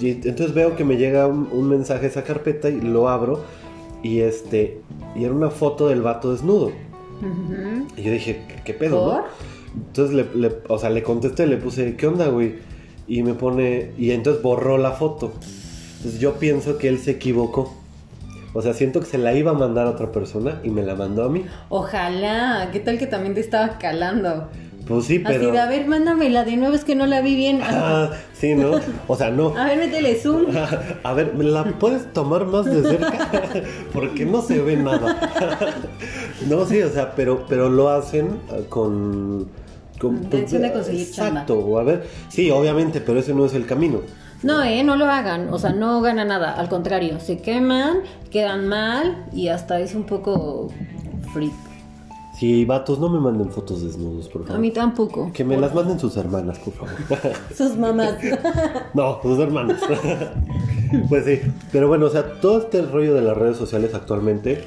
Y 0.00 0.10
entonces 0.12 0.54
veo 0.54 0.76
que 0.76 0.84
me 0.84 0.96
llega 0.96 1.26
un, 1.26 1.48
un 1.52 1.68
mensaje 1.68 2.06
a 2.06 2.08
esa 2.08 2.22
carpeta 2.24 2.70
y 2.70 2.80
lo 2.80 3.08
abro 3.08 3.40
y 4.02 4.20
este, 4.20 4.80
y 5.14 5.24
era 5.24 5.34
una 5.34 5.50
foto 5.50 5.88
del 5.88 6.00
vato 6.02 6.32
desnudo. 6.32 6.70
Y 7.96 8.02
yo 8.02 8.12
dije, 8.12 8.40
¿qué, 8.48 8.62
qué 8.64 8.72
pedo, 8.74 8.96
no? 8.96 9.22
¿Por? 9.22 9.24
Entonces 9.88 10.14
le, 10.14 10.40
le- 10.48 10.56
o 10.68 10.78
sea, 10.78 10.88
le 10.90 11.02
contesté, 11.02 11.46
le 11.46 11.58
puse, 11.58 11.96
¿qué 11.96 12.06
onda, 12.06 12.28
güey? 12.28 12.54
Y 13.06 13.22
me 13.22 13.34
pone, 13.34 13.90
y 13.98 14.12
entonces 14.12 14.42
borró 14.42 14.78
la 14.78 14.92
foto. 14.92 15.32
Entonces 16.00 16.18
yo 16.18 16.38
pienso 16.38 16.78
que 16.78 16.88
él 16.88 16.98
se 16.98 17.10
equivocó. 17.10 17.74
O 18.54 18.62
sea, 18.62 18.72
siento 18.72 19.00
que 19.00 19.06
se 19.06 19.18
la 19.18 19.34
iba 19.34 19.50
a 19.50 19.54
mandar 19.54 19.86
a 19.86 19.90
otra 19.90 20.10
persona 20.10 20.58
y 20.64 20.70
me 20.70 20.82
la 20.82 20.94
mandó 20.94 21.24
a 21.24 21.28
mí. 21.28 21.44
Ojalá. 21.68 22.70
¿Qué 22.72 22.80
tal 22.80 22.96
que 22.96 23.06
también 23.06 23.34
te 23.34 23.40
estaba 23.40 23.76
calando? 23.76 24.48
Pues 24.88 25.04
sí, 25.04 25.18
pero... 25.18 25.42
Así 25.42 25.50
de, 25.52 25.58
a 25.58 25.66
ver, 25.66 25.86
mándamela 25.86 26.44
de 26.44 26.56
nuevo, 26.56 26.74
es 26.74 26.84
que 26.84 26.94
no 26.94 27.04
la 27.04 27.20
vi 27.20 27.36
bien. 27.36 27.60
Ah, 27.62 28.12
sí, 28.32 28.54
¿no? 28.54 28.80
O 29.08 29.14
sea, 29.14 29.30
no. 29.30 29.54
A 29.54 29.66
ver, 29.66 29.78
métele 29.78 30.14
zoom. 30.16 30.46
A 31.04 31.12
ver, 31.12 31.34
¿me 31.34 31.44
la 31.44 31.64
puedes 31.64 32.10
tomar 32.14 32.46
más 32.46 32.64
de 32.64 32.82
cerca? 32.82 33.28
Porque 33.92 34.24
no 34.24 34.40
se 34.40 34.58
ve 34.58 34.78
nada. 34.78 35.20
No, 36.48 36.64
sí, 36.64 36.80
o 36.80 36.88
sea, 36.88 37.14
pero, 37.14 37.44
pero 37.46 37.68
lo 37.68 37.90
hacen 37.90 38.38
eh, 38.52 38.64
con... 38.70 39.48
con 40.00 40.16
Intención 40.16 40.62
de 40.62 40.72
conseguir 40.72 41.10
chamba. 41.10 41.42
Exacto, 41.42 41.58
o 41.58 41.78
a 41.78 41.84
ver, 41.84 42.06
sí, 42.30 42.50
obviamente, 42.50 43.02
pero 43.02 43.20
ese 43.20 43.34
no 43.34 43.44
es 43.44 43.52
el 43.52 43.66
camino. 43.66 44.00
No, 44.42 44.62
eh, 44.62 44.82
no 44.84 44.96
lo 44.96 45.06
hagan. 45.06 45.52
O 45.52 45.58
sea, 45.58 45.72
no 45.72 46.00
gana 46.00 46.24
nada. 46.24 46.52
Al 46.54 46.68
contrario, 46.68 47.20
se 47.20 47.38
queman, 47.38 47.98
quedan 48.30 48.68
mal 48.68 49.26
y 49.32 49.48
hasta 49.48 49.80
es 49.80 49.94
un 49.94 50.04
poco 50.04 50.68
freak. 51.32 51.52
Sí, 52.38 52.64
vatos, 52.64 52.98
no 52.98 53.10
me 53.10 53.20
manden 53.20 53.50
fotos 53.50 53.82
desnudos, 53.82 54.28
por 54.30 54.42
A 54.42 54.46
favor. 54.46 54.60
mí 54.62 54.70
tampoco. 54.70 55.30
Que 55.34 55.44
me 55.44 55.58
las 55.58 55.74
manden 55.74 56.00
sus 56.00 56.16
hermanas, 56.16 56.58
por 56.58 56.72
favor. 56.72 56.94
Sus 57.54 57.76
mamás. 57.76 58.14
no, 58.94 59.20
sus 59.20 59.38
hermanas. 59.38 59.78
pues 61.10 61.26
sí, 61.26 61.38
pero 61.70 61.88
bueno, 61.88 62.06
o 62.06 62.08
sea, 62.08 62.40
todo 62.40 62.60
este 62.60 62.80
rollo 62.80 63.12
de 63.12 63.20
las 63.20 63.36
redes 63.36 63.58
sociales 63.58 63.92
actualmente 63.94 64.64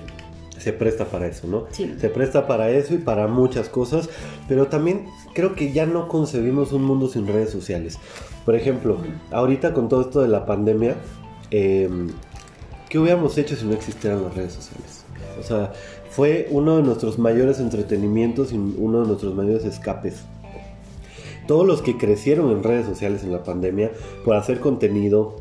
se 0.59 0.71
presta 0.71 1.05
para 1.05 1.25
eso, 1.25 1.47
¿no? 1.47 1.63
Sí. 1.71 1.95
Se 1.99 2.09
presta 2.09 2.45
para 2.45 2.69
eso 2.69 2.93
y 2.93 2.99
para 2.99 3.27
muchas 3.27 3.69
cosas, 3.69 4.07
pero 4.47 4.67
también 4.67 5.07
creo 5.33 5.55
que 5.55 5.73
ya 5.73 5.87
no 5.87 6.07
concebimos 6.07 6.73
un 6.73 6.83
mundo 6.83 7.07
sin 7.07 7.25
redes 7.25 7.49
sociales. 7.49 7.97
Por 8.45 8.55
ejemplo, 8.55 8.97
ahorita 9.31 9.73
con 9.73 9.87
todo 9.87 10.01
esto 10.01 10.21
de 10.21 10.27
la 10.27 10.45
pandemia, 10.45 10.95
eh, 11.51 11.89
¿qué 12.89 12.99
hubiéramos 12.99 13.37
hecho 13.37 13.55
si 13.55 13.65
no 13.65 13.73
existieran 13.73 14.23
las 14.23 14.35
redes 14.35 14.53
sociales? 14.53 15.05
O 15.39 15.43
sea, 15.43 15.71
fue 16.09 16.47
uno 16.51 16.77
de 16.77 16.83
nuestros 16.83 17.17
mayores 17.17 17.59
entretenimientos 17.59 18.51
y 18.51 18.57
uno 18.57 19.01
de 19.01 19.07
nuestros 19.07 19.33
mayores 19.33 19.65
escapes. 19.65 20.23
Todos 21.47 21.65
los 21.65 21.81
que 21.81 21.97
crecieron 21.97 22.51
en 22.51 22.63
redes 22.63 22.85
sociales 22.85 23.23
en 23.23 23.31
la 23.31 23.43
pandemia 23.43 23.91
por 24.23 24.35
hacer 24.35 24.59
contenido, 24.59 25.37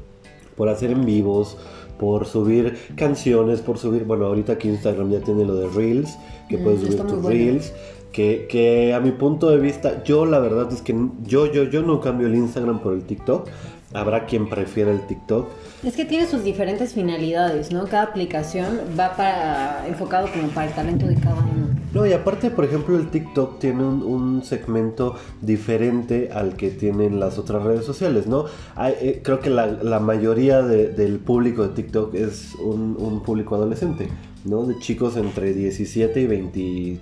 por 0.57 0.69
hacer 0.69 0.91
en 0.91 1.05
vivos, 1.05 1.59
por 2.03 2.27
subir 2.27 2.77
canciones, 2.97 3.61
por 3.61 3.79
subir, 3.79 4.03
bueno, 4.03 4.27
ahorita 4.27 4.55
aquí 4.55 4.69
Instagram 4.69 5.13
ya 5.13 5.21
tiene 5.21 5.45
lo 5.45 5.55
de 5.55 5.69
Reels, 5.69 6.19
que 6.49 6.59
Mm, 6.59 6.65
puedes 6.65 6.81
subir 6.81 6.97
tus 6.97 7.13
bueno. 7.13 7.29
Reels. 7.29 7.73
Que, 8.11 8.49
que 8.51 8.93
a 8.93 8.99
mi 8.99 9.13
punto 9.13 9.49
de 9.51 9.59
vista, 9.59 10.03
yo 10.03 10.27
la 10.27 10.41
verdad 10.41 10.71
es 10.73 10.83
que 10.83 10.97
yo, 11.23 11.47
yo, 11.53 11.63
yo 11.63 11.83
no 11.83 12.01
cambio 12.01 12.27
el 12.27 12.35
Instagram 12.35 12.81
por 12.81 12.93
el 12.95 13.05
TikTok. 13.05 13.49
Habrá 13.95 14.27
quien 14.27 14.49
prefiera 14.49 14.91
el 14.91 15.07
TikTok. 15.07 15.47
Es 15.85 15.95
que 15.95 16.05
tiene 16.05 16.27
sus 16.27 16.43
diferentes 16.43 16.93
finalidades, 16.93 17.71
¿no? 17.71 17.85
Cada 17.85 18.03
aplicación 18.03 18.81
va 18.99 19.17
para 19.17 19.87
enfocado 19.87 20.27
como 20.33 20.49
para 20.49 20.67
el 20.67 20.75
talento 20.75 21.07
de 21.07 21.15
cada 21.15 21.37
uno. 21.37 21.52
No, 21.95 22.07
y 22.07 22.13
aparte, 22.13 22.51
por 22.51 22.65
ejemplo, 22.65 22.97
el 22.97 23.09
TikTok 23.11 23.59
tiene 23.59 23.85
un, 23.85 24.03
un 24.03 24.43
segmento 24.45 25.15
diferente 25.43 26.31
al 26.33 26.57
que 26.57 26.71
tienen 26.71 27.21
las 27.21 27.39
otras 27.39 27.63
redes 27.63 27.85
sociales, 27.85 28.27
¿no? 28.27 28.47
Hay, 28.77 28.95
eh, 29.01 29.21
creo 29.23 29.41
que 29.41 29.51
la, 29.51 29.67
la 29.67 30.01
mayoría 30.01 30.63
de- 30.63 30.89
del 30.89 31.19
público 31.19 31.63
de 31.63 31.75
TikTok 31.75 32.15
es 32.15 32.55
un, 32.55 32.97
un 32.99 33.23
público 33.23 33.57
adolescente, 33.57 34.09
¿no? 34.45 34.65
De 34.65 34.79
chicos 34.79 35.17
entre 35.19 35.53
17 35.53 36.21
y 36.21 36.27
24, 36.27 37.01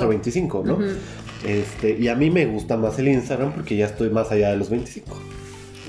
Cinco. 0.00 0.08
25, 0.08 0.62
¿no? 0.66 0.78
Este, 1.46 1.96
y 1.98 2.08
a 2.08 2.14
mí 2.14 2.30
me 2.30 2.46
gusta 2.46 2.76
más 2.76 2.98
el 2.98 3.08
Instagram 3.08 3.52
porque 3.52 3.76
ya 3.76 3.86
estoy 3.86 4.10
más 4.10 4.30
allá 4.32 4.50
de 4.50 4.56
los 4.56 4.68
25. 4.70 5.16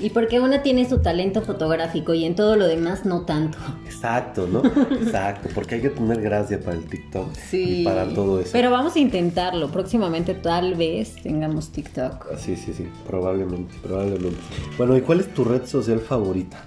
Y 0.00 0.10
porque 0.10 0.38
una 0.40 0.62
tiene 0.62 0.88
su 0.88 0.98
talento 0.98 1.42
fotográfico 1.42 2.14
y 2.14 2.24
en 2.24 2.34
todo 2.34 2.56
lo 2.56 2.66
demás 2.66 3.04
no 3.04 3.22
tanto. 3.22 3.58
Exacto, 3.84 4.46
¿no? 4.46 4.62
Exacto, 4.94 5.48
porque 5.54 5.76
hay 5.76 5.80
que 5.82 5.90
tener 5.90 6.20
gracia 6.20 6.60
para 6.60 6.76
el 6.76 6.84
TikTok 6.84 7.28
y 7.52 7.84
para 7.84 8.08
todo 8.12 8.40
eso. 8.40 8.50
Pero 8.52 8.70
vamos 8.70 8.94
a 8.94 8.98
intentarlo. 8.98 9.68
Próximamente 9.70 10.34
tal 10.34 10.74
vez 10.74 11.16
tengamos 11.22 11.70
TikTok. 11.70 12.26
Ah, 12.32 12.36
Sí, 12.38 12.56
sí, 12.56 12.72
sí, 12.72 12.88
probablemente, 13.06 13.74
probablemente. 13.82 14.38
Bueno, 14.76 14.96
¿y 14.96 15.00
cuál 15.00 15.20
es 15.20 15.34
tu 15.34 15.44
red 15.44 15.64
social 15.66 15.98
favorita? 15.98 16.64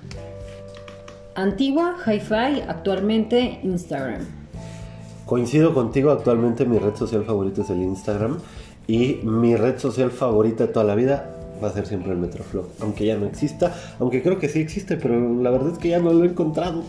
Antigua, 1.36 1.96
hi-fi, 2.06 2.62
actualmente 2.68 3.62
Instagram. 3.64 4.26
Coincido 5.26 5.74
contigo, 5.74 6.12
actualmente 6.12 6.66
mi 6.66 6.78
red 6.78 6.96
social 6.96 7.24
favorita 7.24 7.62
es 7.62 7.70
el 7.70 7.82
Instagram 7.82 8.38
y 8.88 9.20
mi 9.24 9.56
red 9.56 9.80
social 9.80 10.12
favorita 10.12 10.68
de 10.68 10.74
toda 10.74 10.86
la 10.86 10.96
vida 10.96 11.38
va 11.62 11.70
a 11.70 11.74
ser 11.74 11.86
siempre 11.86 12.12
el 12.12 12.18
Metroflog, 12.18 12.68
aunque 12.80 13.06
ya 13.06 13.18
no 13.18 13.26
exista, 13.26 13.76
aunque 14.00 14.22
creo 14.22 14.40
que 14.40 14.50
sí 14.50 14.60
existe, 14.60 14.98
pero 14.98 15.42
la 15.42 15.52
verdad 15.52 15.74
es 15.74 15.78
que 15.78 15.90
ya 15.90 16.00
no 16.00 16.14
lo 16.14 16.24
he 16.24 16.28
encontrado. 16.28 16.84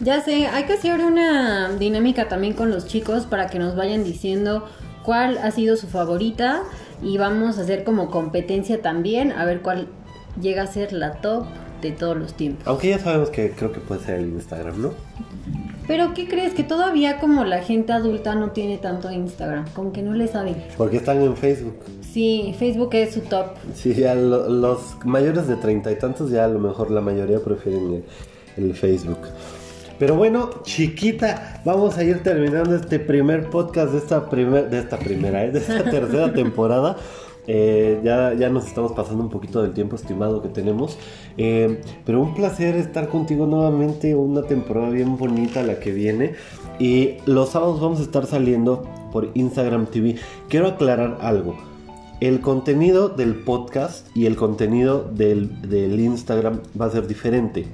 Ya 0.00 0.20
sé, 0.20 0.46
hay 0.46 0.64
que 0.64 0.74
hacer 0.74 1.00
una 1.00 1.70
dinámica 1.72 2.28
también 2.28 2.52
con 2.52 2.70
los 2.70 2.86
chicos 2.86 3.24
para 3.24 3.46
que 3.46 3.58
nos 3.58 3.76
vayan 3.76 4.04
diciendo 4.04 4.66
cuál 5.02 5.38
ha 5.38 5.50
sido 5.50 5.76
su 5.76 5.86
favorita 5.86 6.62
y 7.02 7.16
vamos 7.16 7.58
a 7.58 7.62
hacer 7.62 7.84
como 7.84 8.10
competencia 8.10 8.82
también 8.82 9.32
a 9.32 9.44
ver 9.44 9.62
cuál 9.62 9.88
llega 10.40 10.62
a 10.62 10.66
ser 10.66 10.92
la 10.92 11.12
top 11.20 11.46
de 11.80 11.92
todos 11.92 12.16
los 12.16 12.34
tiempos. 12.34 12.66
Aunque 12.66 12.90
ya 12.90 12.98
sabemos 12.98 13.30
que 13.30 13.52
creo 13.52 13.72
que 13.72 13.80
puede 13.80 14.02
ser 14.02 14.16
el 14.20 14.28
Instagram, 14.28 14.82
¿no? 14.82 14.92
Pero 15.86 16.14
¿qué 16.14 16.26
crees? 16.26 16.52
Que 16.54 16.64
todavía 16.64 17.18
como 17.18 17.44
la 17.44 17.60
gente 17.62 17.92
adulta 17.92 18.34
no 18.34 18.50
tiene 18.50 18.78
tanto 18.78 19.10
Instagram, 19.10 19.66
como 19.74 19.92
que 19.92 20.02
no 20.02 20.14
le 20.14 20.26
saben. 20.26 20.56
Porque 20.76 20.96
están 20.96 21.22
en 21.22 21.36
Facebook. 21.36 21.76
Sí, 22.00 22.54
Facebook 22.58 22.90
es 22.94 23.14
su 23.14 23.20
top. 23.20 23.46
Sí, 23.74 23.94
ya 23.94 24.14
lo- 24.14 24.48
los 24.48 24.96
mayores 25.04 25.46
de 25.46 25.56
treinta 25.56 25.92
y 25.92 25.96
tantos 25.98 26.30
ya 26.30 26.44
a 26.44 26.48
lo 26.48 26.58
mejor 26.58 26.90
la 26.90 27.00
mayoría 27.00 27.38
prefieren 27.40 28.02
el, 28.56 28.64
el 28.64 28.74
Facebook. 28.74 29.18
Pero 29.98 30.14
bueno, 30.14 30.50
chiquita, 30.62 31.62
vamos 31.64 31.96
a 31.96 32.04
ir 32.04 32.22
terminando 32.22 32.74
este 32.76 32.98
primer 32.98 33.48
podcast 33.48 33.92
de 33.92 33.98
esta, 33.98 34.28
primer, 34.28 34.68
de 34.68 34.80
esta 34.80 34.98
primera, 34.98 35.44
¿eh? 35.44 35.50
de 35.52 35.58
esta 35.60 35.84
tercera 35.90 36.32
temporada. 36.32 36.96
Eh, 37.46 38.00
ya, 38.02 38.34
ya 38.34 38.48
nos 38.48 38.66
estamos 38.66 38.92
pasando 38.92 39.22
un 39.22 39.30
poquito 39.30 39.62
del 39.62 39.72
tiempo 39.72 39.96
estimado 39.96 40.42
que 40.42 40.48
tenemos. 40.48 40.98
Eh, 41.36 41.80
pero 42.04 42.20
un 42.20 42.34
placer 42.34 42.76
estar 42.76 43.08
contigo 43.08 43.46
nuevamente. 43.46 44.14
Una 44.14 44.42
temporada 44.42 44.90
bien 44.90 45.16
bonita 45.16 45.62
la 45.62 45.78
que 45.78 45.92
viene. 45.92 46.34
Y 46.78 47.16
los 47.26 47.50
sábados 47.50 47.80
vamos 47.80 48.00
a 48.00 48.02
estar 48.02 48.26
saliendo 48.26 48.84
por 49.12 49.30
Instagram 49.34 49.86
TV. 49.86 50.16
Quiero 50.48 50.66
aclarar 50.66 51.18
algo. 51.20 51.56
El 52.20 52.40
contenido 52.40 53.08
del 53.08 53.34
podcast 53.34 54.06
y 54.16 54.24
el 54.26 54.36
contenido 54.36 55.04
del, 55.04 55.60
del 55.62 56.00
Instagram 56.00 56.60
va 56.80 56.86
a 56.86 56.90
ser 56.90 57.06
diferente. 57.06 57.66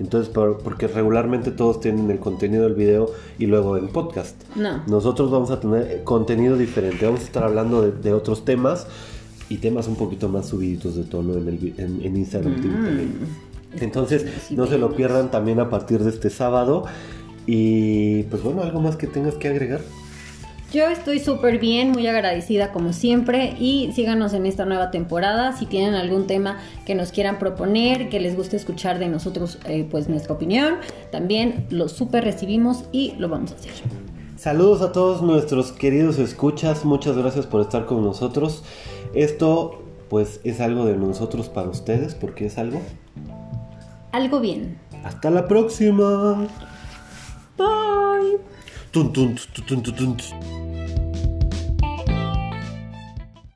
Entonces, 0.00 0.28
por- 0.32 0.58
porque 0.58 0.88
regularmente 0.88 1.50
todos 1.52 1.80
tienen 1.80 2.10
el 2.10 2.18
contenido 2.18 2.64
del 2.64 2.74
video 2.74 3.10
y 3.38 3.46
luego 3.46 3.76
el 3.76 3.88
podcast. 3.88 4.34
No. 4.56 4.82
Nosotros 4.88 5.30
vamos 5.30 5.50
a 5.50 5.60
tener 5.60 6.02
contenido 6.04 6.56
diferente. 6.56 7.06
Vamos 7.06 7.20
a 7.20 7.24
estar 7.24 7.44
hablando 7.44 7.82
de, 7.82 7.92
de 7.92 8.12
otros 8.12 8.44
temas 8.44 8.86
y 9.48 9.58
temas 9.58 9.86
un 9.88 9.96
poquito 9.96 10.28
más 10.28 10.46
subiditos 10.46 10.96
de 10.96 11.04
tono 11.04 11.34
en, 11.34 11.48
el, 11.48 11.74
en, 11.78 12.02
en 12.02 12.16
Instagram 12.16 12.60
TV 12.60 12.74
también. 12.74 13.12
Entonces, 13.80 14.24
no 14.52 14.66
se 14.66 14.78
lo 14.78 14.94
pierdan 14.94 15.30
también 15.30 15.60
a 15.60 15.68
partir 15.70 16.02
de 16.02 16.10
este 16.10 16.30
sábado. 16.30 16.84
Y 17.46 18.22
pues 18.24 18.42
bueno, 18.42 18.62
algo 18.62 18.80
más 18.80 18.96
que 18.96 19.06
tengas 19.06 19.34
que 19.34 19.48
agregar. 19.48 19.80
Yo 20.74 20.88
estoy 20.88 21.20
súper 21.20 21.60
bien, 21.60 21.92
muy 21.92 22.04
agradecida 22.08 22.72
como 22.72 22.92
siempre 22.92 23.54
y 23.60 23.92
síganos 23.92 24.32
en 24.32 24.44
esta 24.44 24.64
nueva 24.64 24.90
temporada. 24.90 25.56
Si 25.56 25.66
tienen 25.66 25.94
algún 25.94 26.26
tema 26.26 26.58
que 26.84 26.96
nos 26.96 27.12
quieran 27.12 27.38
proponer, 27.38 28.08
que 28.08 28.18
les 28.18 28.36
guste 28.36 28.56
escuchar 28.56 28.98
de 28.98 29.06
nosotros, 29.06 29.60
eh, 29.66 29.86
pues 29.88 30.08
nuestra 30.08 30.34
opinión, 30.34 30.78
también 31.12 31.68
lo 31.70 31.88
súper 31.88 32.24
recibimos 32.24 32.86
y 32.90 33.12
lo 33.18 33.28
vamos 33.28 33.52
a 33.52 33.54
hacer. 33.54 33.70
Saludos 34.36 34.82
a 34.82 34.90
todos 34.90 35.22
nuestros 35.22 35.70
queridos 35.70 36.18
escuchas, 36.18 36.84
muchas 36.84 37.16
gracias 37.16 37.46
por 37.46 37.60
estar 37.60 37.86
con 37.86 38.02
nosotros. 38.02 38.64
Esto 39.14 39.80
pues 40.08 40.40
es 40.42 40.60
algo 40.60 40.86
de 40.86 40.96
nosotros 40.96 41.48
para 41.48 41.68
ustedes 41.68 42.16
porque 42.16 42.46
es 42.46 42.58
algo. 42.58 42.82
Algo 44.10 44.40
bien. 44.40 44.76
Hasta 45.04 45.30
la 45.30 45.46
próxima. 45.46 46.48
Bye. 47.56 48.40
Tun, 48.90 49.12
tun, 49.12 49.34
tun. 49.66 50.63